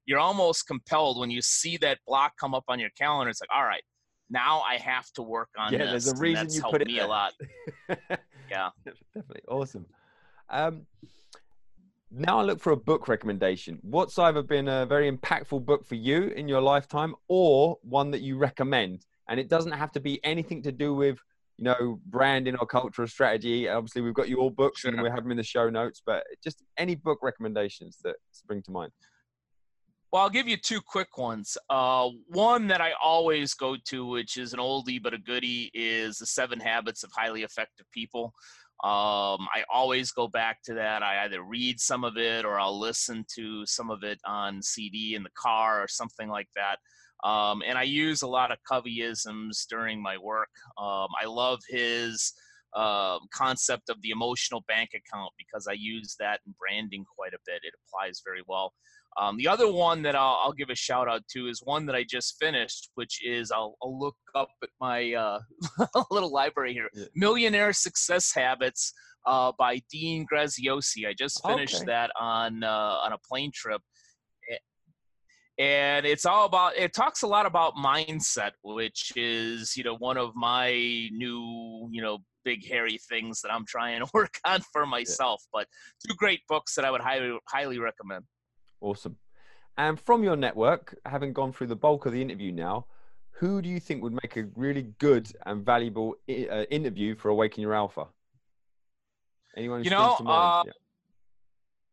You're 0.07 0.19
almost 0.19 0.67
compelled 0.67 1.21
when 1.21 1.31
you 1.31 1.41
see 1.41 1.77
that 1.79 1.99
block 2.07 2.33
come 2.39 2.55
up 2.55 2.65
on 2.69 2.81
your 2.81 2.91
calendar. 2.99 3.31
It's 3.31 3.41
like, 3.41 3.51
all 3.55 3.65
right, 3.65 3.83
now 4.31 4.61
I 4.61 4.77
have 4.79 5.11
to 5.13 5.23
work 5.23 5.51
on 5.57 5.73
yeah, 5.73 5.79
this. 5.79 5.85
Yeah, 5.87 5.91
there's 5.91 6.09
a 6.09 6.17
reason 6.17 6.51
you 6.51 6.63
put 6.63 6.83
it 6.83 6.89
me 6.89 6.97
there. 6.97 7.05
a 7.05 7.09
lot. 7.09 7.33
yeah, 8.51 8.71
definitely 9.15 9.43
awesome. 9.49 9.87
Um, 10.49 10.87
now 12.11 12.41
I 12.41 12.43
look 12.43 12.61
for 12.61 12.73
a 12.73 12.77
book 12.77 13.09
recommendation. 13.09 13.79
What's 13.83 14.19
either 14.19 14.43
been 14.43 14.69
a 14.69 14.85
very 14.87 15.11
impactful 15.11 15.65
book 15.65 15.87
for 15.87 15.95
you 15.95 16.25
in 16.25 16.49
your 16.49 16.61
lifetime, 16.61 17.15
or 17.29 17.79
one 17.83 18.11
that 18.11 18.21
you 18.21 18.37
recommend? 18.37 19.07
And 19.29 19.39
it 19.39 19.49
doesn't 19.49 19.73
have 19.73 19.93
to 19.93 20.01
be 20.01 20.23
anything 20.25 20.63
to 20.63 20.73
do 20.73 20.95
with 20.95 21.19
you 21.59 21.65
know, 21.65 22.01
branding 22.07 22.57
or 22.57 22.67
cultural 22.67 23.09
strategy. 23.09 23.69
Obviously, 23.69 24.03
we've 24.03 24.15
got 24.15 24.29
your 24.29 24.51
books 24.51 24.85
and 24.85 25.01
we 25.01 25.09
have 25.09 25.23
them 25.23 25.31
in 25.31 25.37
the 25.37 25.43
show 25.43 25.71
notes, 25.71 26.03
but 26.05 26.25
just 26.43 26.63
any 26.77 26.95
book 26.95 27.19
recommendations 27.23 27.99
that 28.05 28.17
spring 28.33 28.63
to 28.63 28.71
mind. 28.71 28.93
Well, 30.13 30.23
I'll 30.23 30.31
give 30.31 30.47
you 30.47 30.59
two 30.59 30.83
quick 30.83 31.17
ones. 31.17 31.57
Uh, 31.71 32.11
one 32.29 32.67
that 32.69 32.83
I 32.83 32.93
always 33.03 33.55
go 33.55 33.77
to, 33.87 34.07
which 34.07 34.37
is 34.37 34.53
an 34.53 34.59
oldie 34.59 35.03
but 35.03 35.15
a 35.15 35.19
goodie, 35.19 35.71
is 35.73 36.19
The 36.19 36.27
Seven 36.27 36.61
Habits 36.61 37.03
of 37.03 37.11
Highly 37.17 37.45
Effective 37.45 37.87
People. 37.93 38.35
Um, 38.85 39.47
I 39.55 39.65
always 39.73 40.11
go 40.11 40.29
back 40.29 40.63
to 40.65 40.75
that. 40.75 41.03
I 41.03 41.25
either 41.25 41.43
read 41.43 41.81
some 41.81 42.05
of 42.05 42.19
it 42.19 42.45
or 42.45 42.61
I'll 42.61 42.79
listen 42.79 43.25
to 43.37 43.65
some 43.65 43.91
of 43.91 44.03
it 44.03 44.19
on 44.27 44.61
CD 44.61 45.15
in 45.15 45.23
the 45.23 45.31
car 45.35 45.83
or 45.83 45.89
something 45.89 46.29
like 46.29 46.49
that. 46.57 46.77
Um, 47.25 47.63
and 47.67 47.79
I 47.79 47.85
use 47.85 48.23
a 48.23 48.27
lot 48.27 48.51
of 48.51 48.59
Coveyisms 48.71 49.67
during 49.69 50.03
my 50.03 50.17
work. 50.19 50.49
Um, 50.79 51.09
I 51.21 51.27
love 51.27 51.61
his 51.69 52.33
uh, 52.75 53.19
concept 53.33 53.91
of 53.91 54.01
the 54.03 54.11
emotional 54.11 54.65
bank 54.67 54.91
account 54.91 55.31
because 55.39 55.67
I 55.69 55.75
use 55.75 56.17
that 56.19 56.41
in 56.47 56.55
branding 56.59 57.05
quite 57.17 57.35
a 57.35 57.39
bit. 57.47 57.61
It 57.63 57.75
applies 57.87 58.23
very 58.25 58.43
well. 58.49 58.73
Um, 59.21 59.37
the 59.37 59.49
other 59.49 59.71
one 59.71 60.01
that 60.03 60.17
I'll, 60.17 60.41
I'll, 60.43 60.53
give 60.53 60.71
a 60.71 60.75
shout 60.75 61.07
out 61.07 61.23
to 61.33 61.47
is 61.47 61.61
one 61.63 61.85
that 61.85 61.95
I 61.95 62.03
just 62.03 62.37
finished, 62.41 62.89
which 62.95 63.23
is 63.23 63.51
I'll, 63.51 63.77
I'll 63.83 63.99
look 63.99 64.17
up 64.35 64.49
at 64.63 64.71
my 64.81 65.13
uh, 65.13 65.39
little 66.11 66.33
library 66.33 66.73
here 66.73 66.89
yeah. 66.95 67.05
Millionaire 67.15 67.75
Success 67.75 68.33
Habits 68.35 68.95
uh, 69.27 69.53
by 69.59 69.83
Dean 69.91 70.27
Graziosi. 70.33 71.07
I 71.07 71.13
just 71.13 71.45
finished 71.47 71.77
okay. 71.77 71.87
that 71.87 72.11
on, 72.19 72.65
uh, 72.65 72.97
on 73.05 73.13
a 73.13 73.19
plane 73.19 73.51
trip. 73.55 73.83
And 75.63 76.05
it's 76.05 76.27
all 76.27 76.45
about, 76.47 76.77
it 76.77 76.93
talks 76.93 77.23
a 77.23 77.27
lot 77.29 77.47
about 77.47 77.77
mindset, 77.77 78.51
which 78.63 79.13
is, 79.15 79.77
you 79.77 79.85
know, 79.85 79.95
one 79.95 80.19
of 80.19 80.35
my 80.35 80.73
new, 81.13 81.89
you 81.93 82.03
know, 82.03 82.19
big 82.45 82.67
hairy 82.67 82.99
things 83.09 83.41
that 83.43 83.53
I'm 83.53 83.65
trying 83.65 84.01
to 84.05 84.11
work 84.15 84.41
on 84.45 84.61
for 84.73 84.87
myself. 84.87 85.41
Yeah. 85.45 85.61
But 85.61 85.69
two 86.05 86.17
great 86.17 86.41
books 86.49 86.75
that 86.75 86.85
I 86.85 86.91
would 86.91 87.01
highly, 87.01 87.39
highly 87.49 87.79
recommend. 87.79 88.25
Awesome. 88.81 89.17
And 89.79 90.01
from 90.01 90.25
your 90.25 90.35
network, 90.35 90.99
having 91.07 91.33
gone 91.33 91.53
through 91.53 91.69
the 91.69 91.77
bulk 91.77 92.07
of 92.07 92.13
the 92.13 92.21
interview 92.21 92.51
now, 92.51 92.87
who 93.31 93.63
do 93.63 93.69
you 93.69 93.79
think 93.79 94.03
would 94.03 94.19
make 94.21 94.37
a 94.37 94.49
really 94.57 94.89
good 94.99 95.29
and 95.47 95.65
valuable 95.65 96.17
uh, 96.29 96.65
interview 96.73 97.15
for 97.15 97.29
Awaken 97.29 97.63
Your 97.63 97.75
Alpha? 97.75 98.07
Anyone? 99.57 99.85
You 99.85 99.91
know, 99.91 100.17
uh, 100.27 100.65
yeah. 100.67 100.73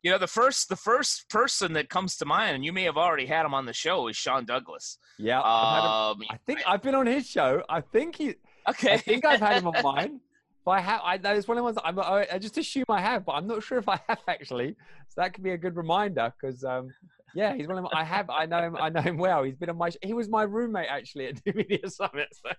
You 0.04 0.12
know 0.12 0.18
the 0.18 0.28
first 0.28 0.70
the 0.70 0.76
first 0.76 1.30
person 1.30 1.74
that 1.74 1.90
comes 1.90 2.16
to 2.18 2.26
mind, 2.26 2.56
and 2.56 2.66
you 2.66 2.72
may 2.72 2.84
have 2.84 2.98
already 2.98 3.26
had 3.26 3.46
him 3.46 3.54
on 3.54 3.66
the 3.66 3.74
show, 3.74 4.08
is 4.08 4.16
Sean 4.16 4.46
Douglas. 4.46 4.98
Yeah, 5.18 5.40
um, 5.40 6.22
I 6.30 6.38
think 6.46 6.62
I've 6.66 6.82
been 6.82 6.96
on 6.96 7.06
his 7.06 7.28
show. 7.28 7.64
I 7.70 7.82
think 7.82 8.16
he. 8.16 8.36
Okay. 8.68 8.94
I 8.94 8.98
think 8.98 9.26
I've 9.26 9.40
had 9.40 9.58
him 9.58 9.68
on 9.68 9.84
mine. 9.84 10.20
But 10.66 10.72
I 10.72 10.80
have. 10.82 11.02
I, 11.04 11.18
that 11.18 11.36
is 11.36 11.48
one 11.48 11.58
of 11.58 11.62
the 11.62 11.64
ones 11.64 11.78
I'm, 11.84 12.00
I, 12.00 12.38
just 12.38 12.58
assume 12.58 12.86
I 12.90 13.02
have, 13.02 13.26
but 13.26 13.34
I'm 13.34 13.48
not 13.48 13.64
sure 13.64 13.78
if 13.78 13.90
I 13.90 14.00
have 14.08 14.20
actually. 14.28 14.76
So 15.10 15.22
that 15.22 15.34
could 15.34 15.44
be 15.44 15.52
a 15.52 15.58
good 15.58 15.76
reminder 15.76 16.32
because, 16.40 16.64
um, 16.64 16.94
yeah, 17.34 17.56
he's 17.56 17.68
one 17.68 17.78
of 17.78 17.86
my, 17.86 17.90
I 17.94 18.04
have. 18.04 18.30
I 18.30 18.46
know 18.46 18.62
him. 18.62 18.78
I 18.78 18.90
know 18.90 19.02
him 19.02 19.18
well. 19.18 19.44
He's 19.44 19.56
been 19.56 19.70
on 19.70 19.78
my. 19.78 19.90
He 20.02 20.14
was 20.14 20.30
my 20.30 20.44
roommate 20.44 20.88
actually 20.90 21.28
at 21.28 21.42
New 21.46 21.54
Media 21.54 21.90
Summit. 21.90 22.28
So, 22.32 22.52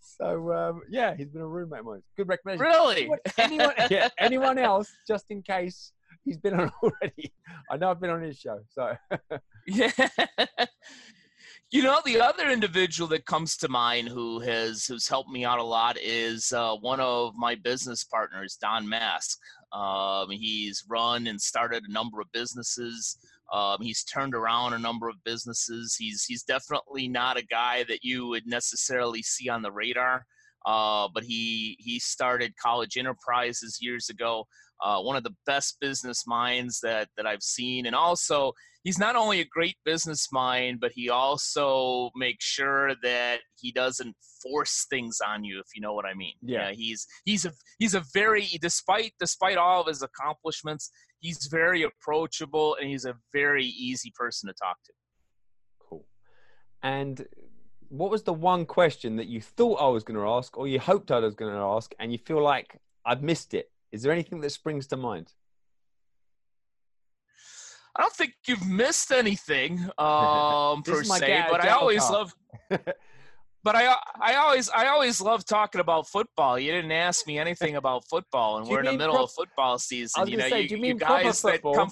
so 0.00 0.52
um, 0.52 0.80
yeah, 0.90 1.14
he's 1.16 1.28
been 1.28 1.42
a 1.42 1.46
roommate 1.46 1.80
of 1.80 1.86
mine. 1.86 2.02
Good 2.16 2.28
recommendation. 2.28 2.72
Really? 2.72 3.10
Anyone? 3.38 3.74
yeah. 3.90 4.08
Anyone 4.18 4.58
else? 4.58 4.90
Just 5.06 5.26
in 5.30 5.42
case 5.42 5.92
he's 6.24 6.38
been 6.38 6.54
on 6.54 6.70
already. 6.82 7.32
I 7.70 7.76
know 7.76 7.90
I've 7.90 8.00
been 8.00 8.10
on 8.10 8.22
his 8.22 8.38
show. 8.38 8.60
So. 8.68 8.94
yeah. 9.66 9.90
You 11.72 11.84
know, 11.84 12.00
the 12.04 12.20
other 12.20 12.50
individual 12.50 13.08
that 13.10 13.26
comes 13.26 13.56
to 13.58 13.68
mind 13.68 14.08
who 14.08 14.40
has 14.40 14.86
who's 14.86 15.06
helped 15.06 15.30
me 15.30 15.44
out 15.44 15.60
a 15.60 15.62
lot 15.62 15.96
is 16.02 16.50
uh, 16.50 16.74
one 16.74 16.98
of 16.98 17.34
my 17.36 17.54
business 17.54 18.02
partners, 18.02 18.58
Don 18.60 18.88
Mask. 18.88 19.38
Um, 19.72 20.30
he's 20.30 20.82
run 20.88 21.28
and 21.28 21.40
started 21.40 21.84
a 21.86 21.92
number 21.92 22.20
of 22.20 22.26
businesses. 22.32 23.16
Um, 23.52 23.76
he's 23.80 24.02
turned 24.02 24.34
around 24.34 24.72
a 24.72 24.80
number 24.80 25.08
of 25.08 25.22
businesses. 25.24 25.94
He's 25.96 26.24
he's 26.24 26.42
definitely 26.42 27.06
not 27.06 27.36
a 27.36 27.46
guy 27.46 27.84
that 27.84 28.02
you 28.02 28.26
would 28.26 28.48
necessarily 28.48 29.22
see 29.22 29.48
on 29.48 29.62
the 29.62 29.70
radar. 29.70 30.26
Uh, 30.66 31.08
but 31.14 31.22
he 31.22 31.76
he 31.78 32.00
started 32.00 32.52
College 32.56 32.96
Enterprises 32.96 33.78
years 33.80 34.08
ago. 34.08 34.44
Uh, 34.82 35.00
one 35.00 35.16
of 35.16 35.22
the 35.22 35.34
best 35.46 35.76
business 35.80 36.26
minds 36.26 36.80
that 36.80 37.08
that 37.16 37.26
I've 37.26 37.42
seen, 37.42 37.86
and 37.86 37.94
also 37.94 38.52
he's 38.84 38.98
not 38.98 39.16
only 39.16 39.40
a 39.40 39.44
great 39.44 39.76
business 39.84 40.28
mind, 40.32 40.80
but 40.80 40.92
he 40.94 41.10
also 41.10 42.10
makes 42.16 42.44
sure 42.44 42.94
that 43.02 43.40
he 43.58 43.72
doesn't 43.72 44.16
force 44.42 44.86
things 44.88 45.18
on 45.26 45.44
you, 45.44 45.58
if 45.58 45.66
you 45.74 45.82
know 45.82 45.92
what 45.92 46.06
I 46.06 46.14
mean. 46.14 46.34
Yeah. 46.42 46.68
yeah 46.68 46.72
he's 46.72 47.06
he's 47.24 47.44
a 47.44 47.52
he's 47.78 47.94
a 47.94 48.02
very 48.14 48.46
despite 48.60 49.12
despite 49.18 49.58
all 49.58 49.82
of 49.82 49.86
his 49.86 50.02
accomplishments, 50.02 50.90
he's 51.20 51.46
very 51.50 51.82
approachable 51.82 52.76
and 52.80 52.88
he's 52.88 53.04
a 53.04 53.14
very 53.32 53.66
easy 53.66 54.12
person 54.14 54.48
to 54.48 54.54
talk 54.54 54.76
to. 54.84 54.92
Cool. 55.78 56.06
And 56.82 57.26
what 57.88 58.10
was 58.10 58.22
the 58.22 58.32
one 58.32 58.64
question 58.64 59.16
that 59.16 59.26
you 59.26 59.40
thought 59.40 59.74
I 59.74 59.88
was 59.88 60.04
going 60.04 60.18
to 60.18 60.26
ask, 60.26 60.56
or 60.56 60.66
you 60.66 60.78
hoped 60.78 61.10
I 61.10 61.18
was 61.18 61.34
going 61.34 61.52
to 61.52 61.60
ask, 61.60 61.92
and 61.98 62.12
you 62.12 62.18
feel 62.18 62.42
like 62.42 62.80
I've 63.04 63.22
missed 63.22 63.52
it? 63.52 63.70
Is 63.92 64.02
there 64.02 64.12
anything 64.12 64.40
that 64.40 64.50
springs 64.50 64.86
to 64.88 64.96
mind? 64.96 65.32
I 67.96 68.02
don't 68.02 68.12
think 68.12 68.34
you've 68.46 68.66
missed 68.66 69.10
anything 69.10 69.80
um, 69.98 70.82
per 70.82 71.02
se, 71.02 71.46
but 71.50 71.64
I 71.64 71.70
always 71.70 72.08
love. 72.08 72.34
but 72.70 73.76
I, 73.76 73.94
I 74.20 74.36
always, 74.36 74.70
I 74.70 74.86
always 74.88 75.20
love 75.20 75.44
talking 75.44 75.80
about 75.80 76.06
football. 76.06 76.58
You 76.58 76.70
didn't 76.72 76.92
ask 76.92 77.26
me 77.26 77.38
anything 77.38 77.76
about 77.76 78.04
football, 78.08 78.58
and 78.58 78.68
we're 78.68 78.80
in 78.80 78.86
the 78.86 78.92
middle 78.92 79.14
pro- 79.14 79.24
of 79.24 79.32
football 79.32 79.78
season. 79.78 80.28
You 80.28 80.36
know, 80.36 80.48
say, 80.48 80.62
you, 80.62 80.76
you, 80.76 80.86
you 80.86 80.94
guys 80.94 81.42
that 81.42 81.62
come. 81.62 81.90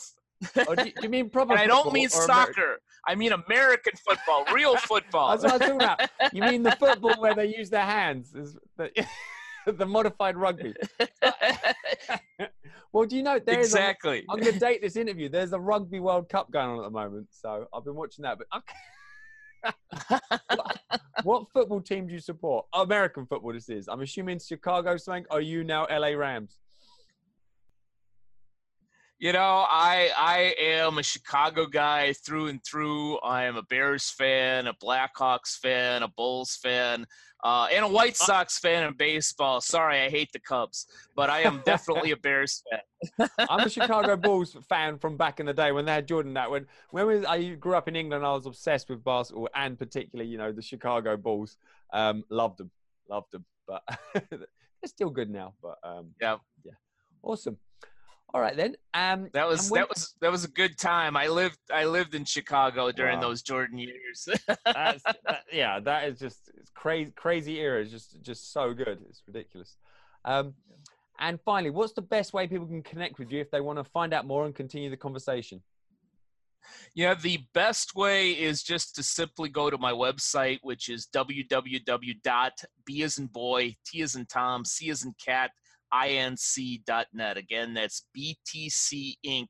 or 0.69 0.77
do, 0.77 0.85
you, 0.85 0.93
do 0.93 1.03
you 1.03 1.09
mean 1.09 1.31
proper? 1.31 1.53
and 1.53 1.61
I 1.61 1.67
don't 1.67 1.93
mean 1.93 2.09
soccer. 2.09 2.79
I 3.07 3.15
mean 3.15 3.33
American 3.33 3.95
football, 4.07 4.45
real 4.55 4.77
football. 4.91 5.37
That's 5.37 5.43
what 5.43 5.53
I'm 5.55 5.59
talking 5.59 5.75
about. 5.77 6.33
You 6.33 6.43
mean 6.43 6.63
the 6.63 6.73
football 6.73 7.21
where 7.21 7.35
they 7.35 7.47
use 7.47 7.71
their 7.71 7.85
hands? 7.85 8.35
Is 8.35 8.57
the 9.67 9.87
modified 9.87 10.37
rugby. 10.37 10.75
well, 12.93 13.07
do 13.07 13.17
you 13.17 13.23
know 13.23 13.39
there 13.39 13.59
exactly? 13.59 14.25
i 14.29 14.33
am 14.33 14.41
going 14.41 14.55
to 14.55 14.59
date 14.59 14.83
this 14.83 14.97
interview. 14.97 15.29
There's 15.29 15.53
a 15.53 15.61
Rugby 15.61 16.01
World 16.01 16.29
Cup 16.29 16.51
going 16.51 16.71
on 16.71 16.79
at 16.79 16.85
the 16.85 16.91
moment, 16.91 17.29
so 17.31 17.67
I've 17.73 17.85
been 17.85 17.95
watching 17.95 18.23
that. 18.23 18.39
But 18.39 18.47
okay. 18.57 18.75
what, 20.55 20.79
what, 21.25 21.47
football 21.53 21.81
team 21.81 22.07
do 22.07 22.13
you 22.13 22.21
support? 22.21 22.67
American 22.73 23.27
football. 23.27 23.53
This 23.53 23.69
is. 23.69 23.89
I'm 23.89 24.01
assuming 24.01 24.39
Chicago. 24.39 24.97
Something. 24.97 25.27
Are 25.31 25.41
you 25.41 25.65
now 25.65 25.87
LA 25.91 26.09
Rams? 26.09 26.59
You 29.21 29.33
know, 29.33 29.67
I 29.69 30.11
I 30.17 30.55
am 30.61 30.99
a 30.99 31.03
Chicago 31.03 31.67
guy 31.67 32.13
through 32.13 32.47
and 32.47 32.63
through. 32.63 33.19
I 33.19 33.47
am 33.47 33.57
a 33.57 33.63
Bears 33.65 34.11
fan, 34.11 34.69
a 34.69 34.75
Blackhawks 34.75 35.59
fan, 35.59 36.05
a 36.05 36.09
Bulls 36.09 36.55
fan, 36.63 37.05
uh, 37.43 37.67
and 37.73 37.85
a 37.85 37.89
White 37.89 38.13
uh, 38.13 38.25
Sox 38.27 38.61
fan 38.61 38.85
in 38.85 38.95
baseball. 38.95 39.61
Sorry, 39.61 40.03
I 40.03 40.09
hate 40.09 40.31
the 40.33 40.39
Cubs, 40.39 40.87
but 41.17 41.31
I 41.31 41.41
am 41.41 41.63
definitely 41.67 42.13
a 42.13 42.17
Bears 42.17 42.63
fan. 42.71 43.29
I'm 43.41 43.67
a 43.67 43.69
Chicago 43.79 44.17
Bulls 44.17 44.57
fan 44.69 44.99
from 44.99 45.17
back 45.17 45.41
in 45.41 45.47
the 45.47 45.53
day 45.53 45.73
when 45.73 45.85
they 45.85 45.95
had 45.95 46.07
Jordan. 46.07 46.35
That 46.35 46.49
when 46.49 46.67
when 46.91 47.09
we, 47.09 47.27
I 47.27 47.55
grew 47.55 47.75
up 47.75 47.89
in 47.89 47.97
England, 47.97 48.25
I 48.25 48.33
was 48.33 48.47
obsessed 48.47 48.89
with 48.89 49.03
basketball 49.03 49.49
and 49.53 49.77
particularly, 49.77 50.31
you 50.31 50.39
know, 50.39 50.53
the 50.53 50.63
Chicago 50.63 51.17
Bulls. 51.17 51.57
Um, 51.93 52.23
loved 52.31 52.59
them, 52.59 52.71
loved 53.11 53.33
them, 53.33 53.45
but 53.67 53.83
they're 54.15 54.47
still 54.87 55.11
good 55.11 55.29
now. 55.29 55.55
But 55.61 55.79
um, 55.83 56.15
yeah, 56.21 56.37
yeah, 56.65 56.75
awesome. 57.21 57.59
All 58.35 58.41
right 58.41 58.57
then. 58.57 58.77
Um, 58.93 59.31
that 59.33 59.49
was 59.49 59.71
when, 59.71 59.81
that 59.81 59.89
was 59.89 60.15
that 60.21 60.31
was 60.31 60.45
a 60.45 60.49
good 60.49 60.77
time. 60.77 61.17
I 61.17 61.29
lived 61.29 61.59
I 61.73 61.87
lived 61.87 62.15
in 62.15 62.25
Chicago 62.25 62.93
during 62.93 63.17
wow. 63.17 63.29
those 63.29 63.43
Jordan 63.43 63.79
years. 63.79 64.29
that, 64.67 65.01
yeah, 65.53 65.81
that 65.81 66.09
is 66.09 66.19
just 66.19 66.51
it's 66.59 66.71
crazy 66.71 67.11
crazy 67.13 67.59
era. 67.59 67.81
It's 67.81 67.91
just 67.91 68.21
just 68.23 68.53
so 68.53 68.75
good. 68.75 68.99
It's 69.09 69.23
ridiculous. 69.27 69.77
Um, 70.25 70.55
and 71.19 71.41
finally, 71.41 71.71
what's 71.71 71.95
the 71.95 72.03
best 72.03 72.33
way 72.33 72.47
people 72.47 72.67
can 72.67 72.83
connect 72.83 73.19
with 73.19 73.33
you 73.33 73.41
if 73.41 73.51
they 73.51 73.61
want 73.61 73.79
to 73.79 73.85
find 73.85 74.13
out 74.13 74.27
more 74.27 74.45
and 74.45 74.55
continue 74.55 74.91
the 74.91 74.97
conversation? 74.97 75.63
Yeah, 76.95 77.15
the 77.15 77.41
best 77.55 77.95
way 77.95 78.33
is 78.33 78.63
just 78.63 78.95
to 78.97 79.03
simply 79.03 79.49
go 79.49 79.71
to 79.71 79.79
my 79.79 79.93
website, 79.93 80.59
which 80.63 80.91
is 80.91 81.09
www.b 81.15 83.03
as 83.03 83.19
in 83.19 83.27
boy, 83.27 83.77
t 83.87 84.03
as 84.03 84.15
in 84.17 84.27
Tom, 84.27 84.65
c 84.65 84.91
as 84.91 85.05
in 85.05 85.15
cat, 85.25 85.51
inc.net. 85.95 87.37
Again, 87.37 87.75
that's 87.75 88.07
btcinc.net. 88.17 89.49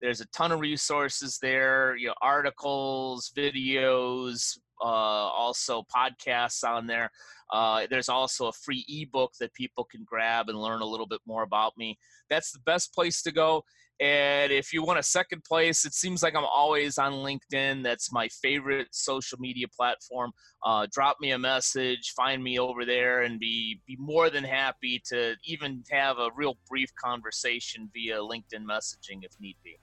There's 0.00 0.20
a 0.20 0.26
ton 0.26 0.52
of 0.52 0.60
resources 0.60 1.38
there, 1.42 1.96
you 1.96 2.08
know, 2.08 2.14
articles, 2.22 3.32
videos, 3.36 4.56
uh, 4.80 4.84
also 4.84 5.84
podcasts 5.94 6.62
on 6.62 6.86
there. 6.86 7.10
Uh, 7.52 7.86
there's 7.90 8.08
also 8.08 8.46
a 8.46 8.52
free 8.52 8.84
ebook 8.88 9.32
that 9.40 9.54
people 9.54 9.84
can 9.84 10.04
grab 10.04 10.48
and 10.48 10.58
learn 10.58 10.82
a 10.82 10.86
little 10.86 11.06
bit 11.06 11.20
more 11.26 11.42
about 11.42 11.76
me. 11.76 11.98
That's 12.30 12.52
the 12.52 12.60
best 12.60 12.94
place 12.94 13.22
to 13.22 13.32
go. 13.32 13.64
And 14.00 14.52
if 14.52 14.72
you 14.72 14.84
want 14.84 15.00
a 15.00 15.02
second 15.02 15.42
place, 15.42 15.84
it 15.84 15.92
seems 15.92 16.22
like 16.22 16.36
I'm 16.36 16.44
always 16.44 16.98
on 16.98 17.14
LinkedIn. 17.14 17.82
That's 17.82 18.12
my 18.12 18.28
favorite 18.28 18.88
social 18.92 19.38
media 19.40 19.66
platform. 19.68 20.30
Uh, 20.64 20.86
drop 20.92 21.16
me 21.20 21.32
a 21.32 21.38
message, 21.38 22.12
find 22.16 22.42
me 22.42 22.60
over 22.60 22.84
there, 22.84 23.22
and 23.22 23.40
be 23.40 23.80
be 23.86 23.96
more 23.98 24.30
than 24.30 24.44
happy 24.44 25.02
to 25.06 25.34
even 25.44 25.82
have 25.90 26.18
a 26.18 26.30
real 26.36 26.56
brief 26.68 26.90
conversation 26.94 27.90
via 27.92 28.18
LinkedIn 28.18 28.64
messaging 28.64 29.22
if 29.22 29.32
need 29.40 29.56
be. 29.64 29.76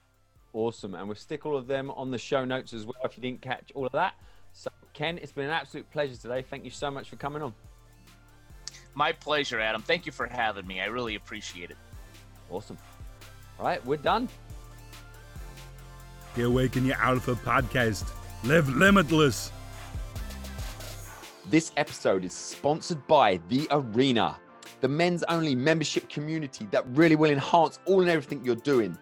Awesome. 0.54 0.96
And 0.96 1.08
we'll 1.08 1.16
stick 1.16 1.46
all 1.46 1.58
of 1.58 1.68
them 1.68 1.92
on 1.92 2.12
the 2.12 2.18
show 2.18 2.46
notes 2.46 2.72
as 2.74 2.86
well 2.86 2.96
if 3.04 3.18
you 3.18 3.22
didn't 3.22 3.42
catch 3.42 3.72
all 3.76 3.86
of 3.86 3.92
that. 3.92 4.14
So, 4.54 4.70
Ken, 4.94 5.20
it's 5.22 5.34
been 5.34 5.46
an 5.46 5.52
absolute 5.52 5.90
pleasure 5.92 6.16
today. 6.16 6.42
Thank 6.42 6.64
you 6.64 6.72
so 6.72 6.90
much 6.90 7.10
for 7.10 7.18
coming 7.18 7.42
on. 7.42 7.54
My 8.94 9.12
pleasure, 9.12 9.60
Adam. 9.60 9.82
Thank 9.82 10.06
you 10.06 10.14
for 10.14 10.26
having 10.26 10.66
me. 10.66 10.80
I 10.80 10.86
really 10.86 11.16
appreciate 11.16 11.72
it. 11.72 11.78
Awesome. 12.50 12.78
All 13.60 13.66
right, 13.66 13.84
we're 13.86 13.98
done. 13.98 14.28
The 16.36 16.44
Awaken 16.44 16.86
Your 16.86 16.98
Alpha 16.98 17.36
podcast. 17.36 18.06
Live 18.44 18.68
limitless. 18.68 19.52
This 21.50 21.72
episode 21.78 22.26
is 22.26 22.34
sponsored 22.34 23.06
by 23.08 23.40
The 23.48 23.68
Arena, 23.72 24.36
the 24.82 24.90
men's 24.90 25.24
only 25.30 25.56
membership 25.56 26.10
community 26.10 26.68
that 26.72 26.86
really 26.90 27.16
will 27.16 27.32
enhance 27.32 27.80
all 27.86 28.02
and 28.02 28.10
everything 28.10 28.44
you're 28.44 28.56
doing. 28.56 28.98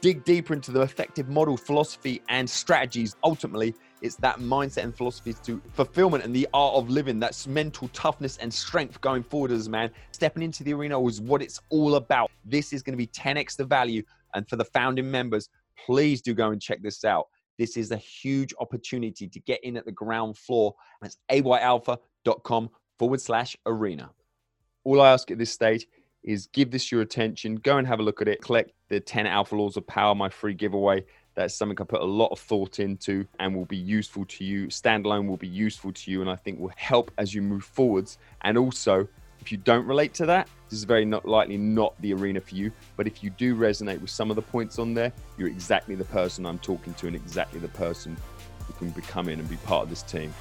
Dig 0.00 0.24
deeper 0.24 0.54
into 0.54 0.70
the 0.70 0.80
effective 0.80 1.28
model, 1.28 1.56
philosophy, 1.56 2.22
and 2.28 2.48
strategies. 2.48 3.14
Ultimately, 3.24 3.74
it's 4.00 4.16
that 4.16 4.38
mindset 4.38 4.84
and 4.84 4.94
philosophy 4.94 5.34
to 5.44 5.60
fulfillment 5.72 6.24
and 6.24 6.34
the 6.34 6.48
art 6.54 6.74
of 6.74 6.88
living. 6.88 7.18
That's 7.18 7.46
mental 7.46 7.88
toughness 7.88 8.36
and 8.38 8.52
strength 8.52 9.00
going 9.00 9.22
forward 9.22 9.50
as 9.50 9.66
a 9.66 9.70
man. 9.70 9.90
Stepping 10.12 10.42
into 10.42 10.62
the 10.62 10.74
arena 10.74 11.02
is 11.06 11.20
what 11.20 11.42
it's 11.42 11.60
all 11.70 11.96
about. 11.96 12.30
This 12.44 12.72
is 12.72 12.82
going 12.82 12.92
to 12.92 12.98
be 12.98 13.08
10x 13.08 13.56
the 13.56 13.64
value. 13.64 14.02
And 14.34 14.48
for 14.48 14.56
the 14.56 14.64
founding 14.64 15.10
members, 15.10 15.48
please 15.84 16.20
do 16.20 16.34
go 16.34 16.50
and 16.50 16.60
check 16.60 16.82
this 16.82 17.04
out. 17.04 17.28
This 17.58 17.76
is 17.76 17.90
a 17.90 17.96
huge 17.96 18.54
opportunity 18.60 19.26
to 19.26 19.40
get 19.40 19.62
in 19.64 19.76
at 19.76 19.84
the 19.84 19.92
ground 19.92 20.38
floor. 20.38 20.74
That's 21.02 21.18
ayalpha.com 21.30 22.70
forward 22.98 23.20
slash 23.20 23.56
arena. 23.66 24.10
All 24.84 25.00
I 25.00 25.10
ask 25.10 25.30
at 25.30 25.38
this 25.38 25.50
stage 25.50 25.86
is 26.22 26.46
give 26.48 26.70
this 26.70 26.92
your 26.92 27.00
attention. 27.00 27.56
Go 27.56 27.78
and 27.78 27.86
have 27.86 28.00
a 28.00 28.02
look 28.02 28.22
at 28.22 28.28
it. 28.28 28.42
Collect 28.42 28.72
the 28.88 29.00
10 29.00 29.26
Alpha 29.26 29.56
Laws 29.56 29.76
of 29.76 29.86
Power, 29.86 30.14
my 30.14 30.28
free 30.28 30.54
giveaway. 30.54 31.04
That's 31.38 31.54
something 31.54 31.78
I 31.80 31.84
put 31.84 32.00
a 32.00 32.04
lot 32.04 32.32
of 32.32 32.40
thought 32.40 32.80
into 32.80 33.24
and 33.38 33.54
will 33.54 33.64
be 33.64 33.76
useful 33.76 34.24
to 34.24 34.44
you. 34.44 34.66
Standalone 34.66 35.28
will 35.28 35.36
be 35.36 35.46
useful 35.46 35.92
to 35.92 36.10
you 36.10 36.20
and 36.20 36.28
I 36.28 36.34
think 36.34 36.58
will 36.58 36.72
help 36.74 37.12
as 37.16 37.32
you 37.32 37.42
move 37.42 37.62
forwards. 37.62 38.18
And 38.40 38.58
also, 38.58 39.06
if 39.38 39.52
you 39.52 39.58
don't 39.58 39.86
relate 39.86 40.14
to 40.14 40.26
that, 40.26 40.48
this 40.68 40.80
is 40.80 40.84
very 40.84 41.04
not 41.04 41.28
likely 41.28 41.56
not 41.56 41.94
the 42.02 42.12
arena 42.12 42.40
for 42.40 42.56
you. 42.56 42.72
But 42.96 43.06
if 43.06 43.22
you 43.22 43.30
do 43.30 43.54
resonate 43.54 44.00
with 44.00 44.10
some 44.10 44.30
of 44.30 44.34
the 44.34 44.42
points 44.42 44.80
on 44.80 44.94
there, 44.94 45.12
you're 45.36 45.46
exactly 45.46 45.94
the 45.94 46.06
person 46.06 46.44
I'm 46.44 46.58
talking 46.58 46.92
to 46.94 47.06
and 47.06 47.14
exactly 47.14 47.60
the 47.60 47.68
person 47.68 48.16
who 48.66 48.72
can 48.72 48.90
become 48.90 49.28
in 49.28 49.38
and 49.38 49.48
be 49.48 49.58
part 49.58 49.84
of 49.84 49.90
this 49.90 50.02
team. 50.02 50.34